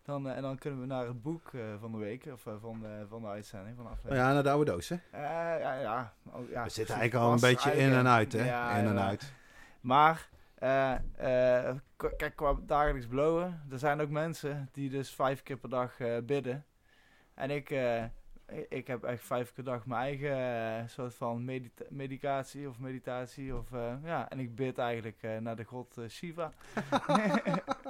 [0.04, 3.22] dan, en dan kunnen we naar het boek van de week, of van, de, van
[3.22, 4.28] de uitzending, van de Nou aflevering.
[4.28, 4.96] ja, naar de oude doos, hè?
[5.12, 6.64] Ja, ja, oh, ja.
[6.64, 8.46] We zitten eigenlijk al een beetje in en uit, hè?
[8.46, 9.34] Ja, in en uit.
[9.82, 10.30] Maar
[10.60, 11.76] Eh, eh,
[12.18, 16.66] kijk, qua dagelijks blowen, er zijn ook mensen die dus vijf keer per dag bidden.
[17.34, 18.04] En ik, eh,
[18.52, 20.38] ik, ik heb echt vijf keer per dag mijn eigen
[20.82, 23.56] eh, soort van medita- medicatie of meditatie.
[23.56, 26.52] Of, eh, ja, en ik bid eigenlijk eh, naar de god eh, Shiva.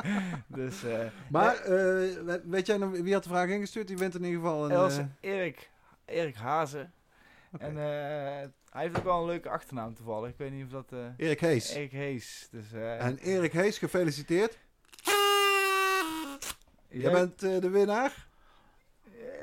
[0.47, 3.87] dus eh, Maar eh, we- weet jij wie had de vraag ingestuurd?
[3.87, 4.77] Die wint in ieder geval een...
[4.77, 5.69] was eh, Erik,
[6.05, 6.93] Erik Hazen.
[7.59, 7.83] En eh,
[8.69, 10.29] hij heeft ook wel een leuke achternaam toevallig.
[10.29, 10.91] Ik weet niet of dat...
[10.91, 11.73] eh Erik Hees.
[11.73, 12.47] Erik Hees.
[12.51, 14.57] Dus, eh, En Erik Hees, gefeliciteerd.
[16.89, 18.27] Jij jij- bent eh, de winnaar.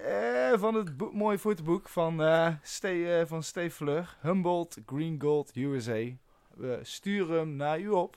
[0.06, 4.16] Eh, van het boek, mooie fotoboek van, eh Steve, eh, van Steve Fleur.
[4.20, 6.04] Humboldt Green Gold USA.
[6.54, 8.16] We sturen hem naar u op.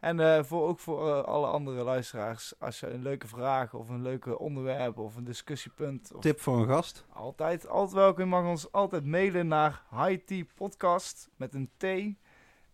[0.00, 2.54] En voor, ook voor alle andere luisteraars.
[2.58, 6.14] Als je een leuke vraag of een leuke onderwerp of een discussiepunt.
[6.14, 7.06] Of Tip voor een gast.
[7.12, 8.22] Altijd, altijd welkom.
[8.22, 11.84] Je mag ons altijd mailen naar hightpodcast met een t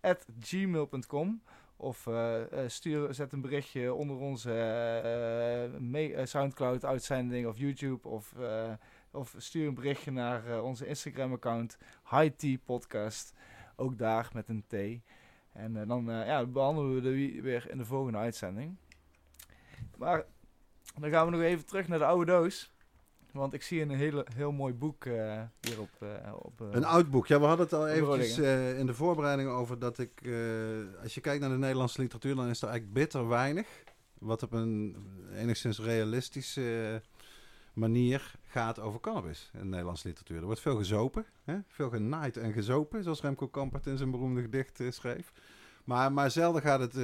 [0.00, 1.42] at gmail.com.
[1.82, 7.46] Of eh, eh, stuur, zet een berichtje onder onze eh, eh, me- eh, Soundcloud uitzending
[7.46, 8.08] of YouTube.
[8.08, 8.34] Of,
[9.10, 11.78] of stuur een berichtje naar onze Instagram account
[12.10, 13.32] High Podcast.
[13.76, 14.74] Ook daar met een T.
[15.52, 18.76] En dan ja, behandelen we de wie- weer in de volgende uitzending.
[19.96, 20.24] Maar
[21.00, 22.71] dan gaan we nog even terug naar de oude doos.
[23.32, 25.90] Want ik zie een hele, heel mooi boek eh, hier op...
[25.98, 27.26] eh, op eh, Een oud boek.
[27.26, 28.38] Ja, we hadden het al eventjes
[28.78, 30.22] in de voorbereiding over dat ik...
[31.02, 33.66] als je kijkt naar de Nederlandse literatuur, dan is er eigenlijk bitter weinig.
[34.18, 34.96] Wat op een
[35.34, 37.02] enigszins realistische
[37.72, 40.38] manier gaat over cannabis in de Nederlandse literatuur.
[40.38, 41.26] Er wordt veel gezopen.
[41.44, 41.58] Hè?
[41.68, 45.32] Veel genaaid en gezopen, zoals Remco Kampert in zijn beroemde gedicht schreef.
[45.84, 46.96] Maar, maar zelden gaat het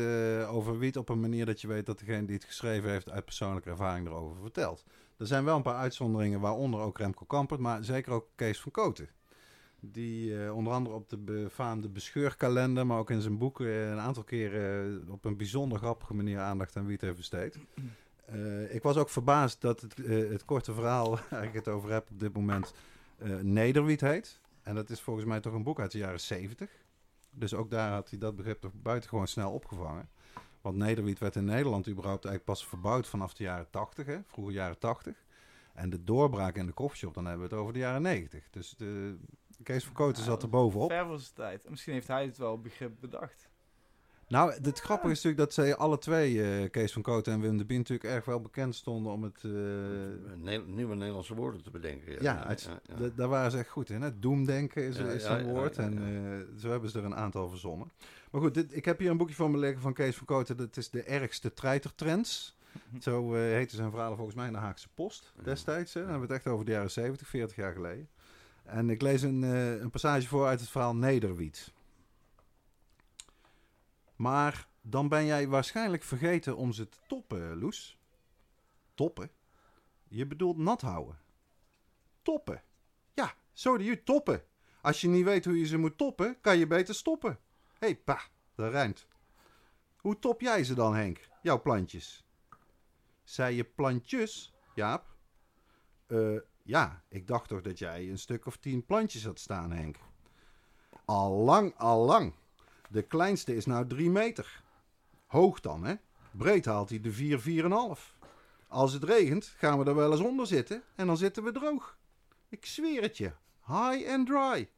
[0.47, 3.25] over wiet op een manier dat je weet dat degene die het geschreven heeft uit
[3.25, 4.85] persoonlijke ervaring erover vertelt.
[5.19, 8.73] Er zijn wel een paar uitzonderingen, waaronder ook Remco Kampert, maar zeker ook Kees van
[8.73, 9.09] Koten.
[9.81, 13.99] Die eh, onder andere op de befaamde bescheurkalender, maar ook in zijn boek eh, een
[13.99, 17.59] aantal keren eh, op een bijzonder grappige manier aandacht aan wiet heeft besteed.
[18.69, 22.21] Ik was ook verbaasd dat het, het korte verhaal waar ik het over heb op
[22.21, 22.75] dit moment
[23.43, 24.41] Nederwiet heet.
[24.63, 26.71] En dat is volgens mij toch een boek uit de jaren 70.
[27.31, 30.09] Dus ook daar had hij dat begrip toch buitengewoon snel opgevangen.
[30.61, 34.19] Want Nederwiet werd in Nederland überhaupt eigenlijk pas verbouwd vanaf de jaren 80, hè?
[34.27, 35.25] vroege jaren 80.
[35.75, 38.51] En de doorbraak in de coffeeshop, dan hebben we het over de jaren 90.
[38.51, 39.19] Dus de,
[39.63, 40.91] Kees van Kooten zat er bovenop.
[40.91, 41.65] Ver voor zijn tijd.
[41.65, 43.48] En Misschien heeft hij het wel begrip bedacht.
[44.29, 47.57] Nou, het grappige is natuurlijk dat zij alle twee, eh, Kees van Kooten en Wim
[47.59, 49.41] de Bien, natuurlijk erg wel bekend stonden om het...
[49.45, 49.51] eh,
[50.37, 52.23] Ne- nieuwe Nederlandse woorden te bedenken.
[52.23, 52.55] ja,
[53.15, 54.03] daar waren ze echt goed in.
[54.03, 54.19] Hè?
[54.19, 55.77] Doemdenken is, Ja, is ja, een ja, woord.
[55.77, 57.91] ja, en eh, zo hebben ze er een aantal verzonnen.
[58.31, 60.57] Maar goed, dit, ik heb hier een boekje van me liggen van Kees van Kooten.
[60.57, 62.57] Dat is de ergste treitertrends.
[63.01, 65.95] Zo eh heette zijn verhalen volgens mij in de Haagse Post destijds.
[65.95, 66.01] Hè?
[66.01, 68.09] Dan hebben we het echt over de jaren 70, 40 jaar geleden.
[68.65, 71.73] En ik lees een, eh, een passage voor uit het verhaal Nederwiet.
[74.19, 77.99] Maar dan ben jij waarschijnlijk vergeten om ze te toppen, Loes.
[78.95, 79.31] Toppen?
[80.09, 81.19] Je bedoelt nat houden.
[82.23, 82.63] Toppen.
[83.15, 84.45] Ja, zo u toppen.
[84.81, 87.39] Als je niet weet hoe je ze moet toppen, kan je beter stoppen.
[87.79, 88.21] Hé, hey, pa,
[88.55, 89.07] dat rijmt.
[89.97, 91.29] Hoe top jij ze dan, Henk?
[91.43, 92.25] Jouw plantjes.
[93.25, 95.17] Zei je plantjes, Jaap?
[96.07, 99.97] Eh, ja, ik dacht toch dat jij een stuk of tien plantjes had staan, Henk.
[101.05, 102.35] Allang, allang.
[102.89, 104.63] De kleinste is nou drie meter.
[105.27, 105.95] Hoog dan, hè?
[106.31, 108.17] Breed haalt hij de vier, vier en half.
[108.69, 111.99] Als het regent, gaan we er wel eens onder zitten en dan zitten we droog.
[112.49, 113.33] Ik zweer het je.
[113.67, 114.71] High and dry.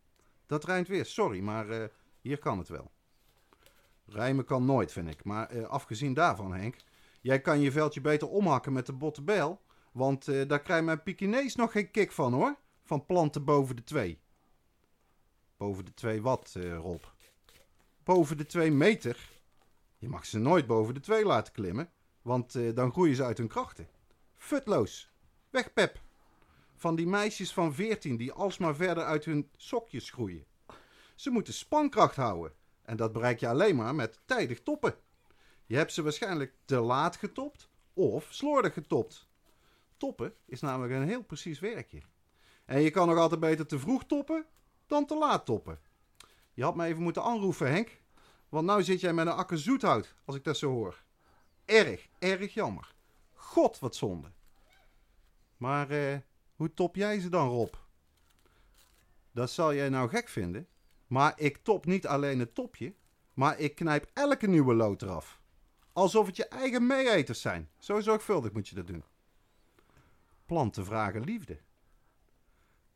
[0.46, 1.88] Dat rijmt weer, sorry, maar eh,
[2.20, 2.90] hier kan het wel.
[4.06, 5.24] Rijmen kan nooit, vind ik.
[5.24, 6.76] Maar eh, afgezien daarvan, Henk.
[7.20, 9.60] Jij kan je veldje beter omhakken met de botte bijl.
[9.92, 12.56] Want eh, daar krijgt mijn Pikenees nog geen kick van, hoor.
[12.84, 14.20] Van planten boven de twee.
[15.56, 17.04] Boven de twee wat, Rob?
[18.10, 19.30] Boven de twee meter?
[19.98, 21.90] Je mag ze nooit boven de twee laten klimmen.
[22.22, 23.88] Want eh, dan groeien ze uit hun krachten.
[24.36, 25.10] Futloos.
[25.50, 26.00] Weg, Pep.
[26.76, 30.44] Van die meisjes van 14 die alsmaar verder uit hun sokjes groeien.
[31.14, 32.52] Ze moeten spankracht houden.
[32.82, 34.94] En dat bereik je alleen maar met tijdig toppen.
[35.66, 39.28] Je hebt ze waarschijnlijk te laat getopt of slordig getopt.
[39.96, 42.02] Toppen is namelijk een heel precies werkje.
[42.64, 44.46] En je kan nog altijd beter te vroeg toppen
[44.86, 45.78] dan te laat toppen.
[46.54, 47.99] Je had me even moeten aanroepen, Henk.
[48.50, 51.02] Want nou zit jij met een akker zoethout, als ik dat zo hoor.
[51.64, 52.94] Erg, erg jammer.
[53.34, 54.32] God, wat zonde.
[55.56, 56.18] Maar eh,
[56.56, 57.74] hoe top jij ze dan, Rob?
[59.32, 60.68] Dat zal jij nou gek vinden.
[61.06, 62.94] Maar ik top niet alleen het topje,
[63.34, 65.40] maar ik knijp elke nieuwe lood eraf.
[65.92, 67.68] Alsof het je eigen meeeters zijn.
[67.78, 69.04] Zo zorgvuldig moet je dat doen.
[70.46, 71.60] Planten vragen liefde.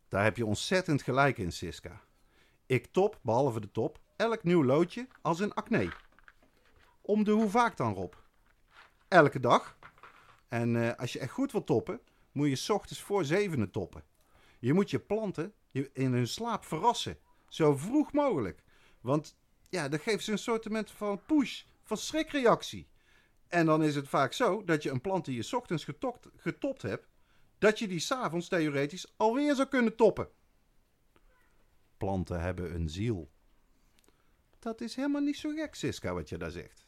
[0.08, 2.00] Daar heb je ontzettend gelijk in, Siska.
[2.66, 5.92] Ik top, behalve de top, elk nieuw loodje als een acne.
[7.00, 8.12] Om de hoe vaak dan, Rob?
[9.08, 9.78] Elke dag.
[10.48, 12.00] En eh, als je echt goed wilt toppen,
[12.32, 14.04] moet je 's ochtends voor zevenen toppen.
[14.58, 15.54] Je moet je planten
[15.92, 17.18] in hun slaap verrassen.
[17.48, 18.62] Zo vroeg mogelijk.
[19.00, 19.36] Want
[19.68, 22.88] ja, dat geeft ze een soort van push, van schrikreactie.
[23.48, 25.86] En dan is het vaak zo dat je een plant die je ochtends
[26.36, 27.08] getopt hebt,
[27.58, 30.28] dat je die s'avonds theoretisch alweer zou kunnen toppen.
[31.96, 33.30] Planten hebben een ziel.
[34.64, 36.86] Dat is helemaal niet zo gek, Siska, wat je daar zegt.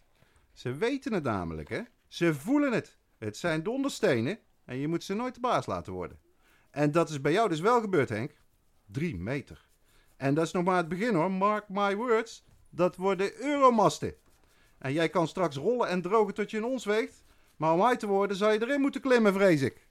[0.53, 1.81] Ze weten het namelijk, hè?
[2.09, 2.99] Ze voelen het.
[3.19, 6.19] Het zijn donderstenen en je moet ze nooit de baas laten worden.
[6.71, 8.37] En dat is bij jou dus wel gebeurd, Henk.
[8.87, 9.69] Drie meter.
[10.17, 11.31] En dat is nog maar het begin hoor.
[11.31, 12.45] Mark my words.
[12.71, 14.15] Dat worden euromasten.
[14.79, 17.25] En jij kan straks rollen en drogen tot je een ons weegt.
[17.57, 19.87] Maar om uit te worden zou je erin moeten klimmen, vrees ik.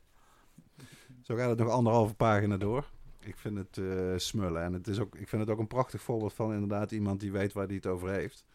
[1.22, 2.94] Zo gaat het nog anderhalve pagina door.
[3.26, 4.64] Ik vind het eh, smullen.
[4.64, 7.32] En het is ook, ik vind het ook een prachtig voorbeeld van inderdaad iemand die
[7.32, 8.46] weet waar hij het over heeft.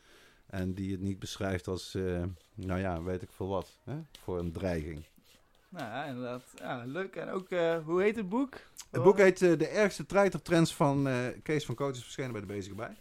[0.46, 2.22] En die het niet beschrijft als, eh,
[2.54, 3.78] nou ja, weet ik veel wat.
[3.84, 3.94] Hè?
[4.22, 5.04] Voor een dreiging.
[5.68, 6.42] Nou ja, inderdaad.
[6.54, 7.16] Ja, leuk.
[7.16, 8.54] En ook, eh, hoe heet het boek?
[8.90, 11.08] Het boek heet De ergste treitertrends van
[11.42, 12.96] Kees van Coaches verschenen bij de Bezige Bij.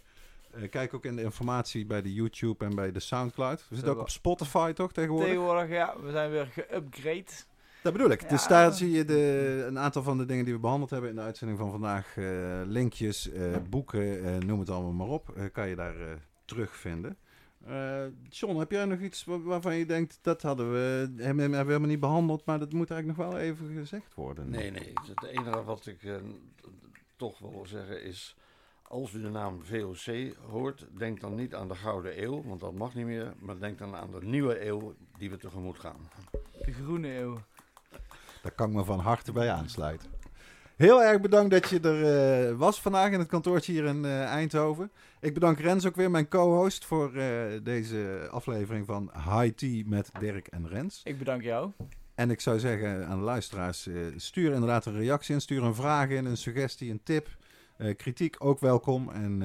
[0.68, 3.66] Kijk ook in de informatie bij de YouTube en bij de Soundcloud.
[3.68, 5.28] We zitten ook op Spotify toch tegenwoordig?
[5.28, 7.49] Tegenwoordig, ja, we zijn weer geüpgrade.
[7.82, 8.22] Dat bedoel ik.
[8.22, 8.28] Ja.
[8.28, 11.16] Dus daar zie je de, een aantal van de dingen die we behandeld hebben in
[11.16, 12.16] de uitzending van vandaag.
[12.16, 12.24] eh,
[12.66, 15.28] linkjes, eh, boeken, eh, noem het allemaal maar op.
[15.36, 16.06] eh, kan je daar eh,
[16.44, 17.16] terugvinden.
[17.66, 21.56] Eh John, heb jij nog iets wa- waarvan je denkt, dat hadden we, hebben we
[21.56, 24.50] helemaal niet behandeld, maar dat moet eigenlijk nog wel even gezegd worden?
[24.50, 24.92] Nee, nee.
[25.08, 26.14] Het enige wat ik eh,
[27.16, 28.36] toch wil zeggen is...
[28.82, 32.74] Als u de naam VOC hoort, denk dan niet aan de Gouden Eeuw, want dat
[32.74, 33.32] mag niet meer.
[33.38, 36.08] Maar denk dan aan de nieuwe eeuw die we tegemoet gaan.
[36.64, 37.38] De Groene Eeuw.
[38.42, 40.20] Daar kan ik me van harte bij aansluiten.
[40.80, 44.22] Heel erg bedankt dat je er eh, was vandaag in het kantoortje hier in eh,
[44.22, 44.90] Eindhoven.
[45.20, 50.10] Ik bedank Rens ook weer, mijn co-host, voor eh, deze aflevering van High Tea met
[50.18, 51.00] Dirk en Rens.
[51.04, 51.70] Ik bedank jou.
[52.14, 56.08] En ik zou zeggen aan de luisteraars, stuur inderdaad een reactie in, stuur een vraag
[56.08, 57.28] in, een suggestie, een tip.
[57.96, 59.10] Kritiek ook welkom.
[59.10, 59.42] En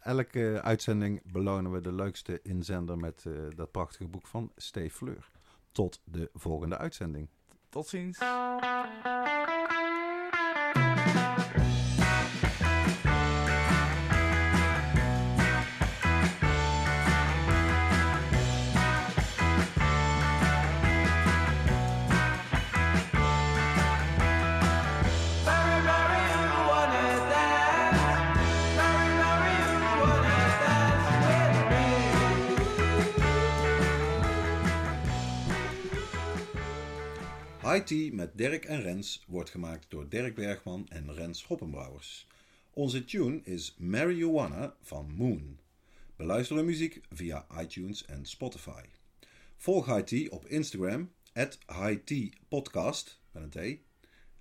[0.00, 3.24] elke uitzending belonen we de leukste inzender met
[3.56, 5.30] dat prachtige boek van Steve Fleur.
[5.72, 7.28] Tot de volgende uitzending.
[7.74, 8.18] Tot ziens.
[37.74, 42.26] IT met Dirk en Rens wordt gemaakt door Dirk Bergman en Rens Hoppenbrouwers.
[42.70, 45.58] Onze tune is Marijuana van Moon.
[46.16, 48.82] Beluister de muziek via iTunes en Spotify.
[49.56, 51.58] Volg IT op Instagram, at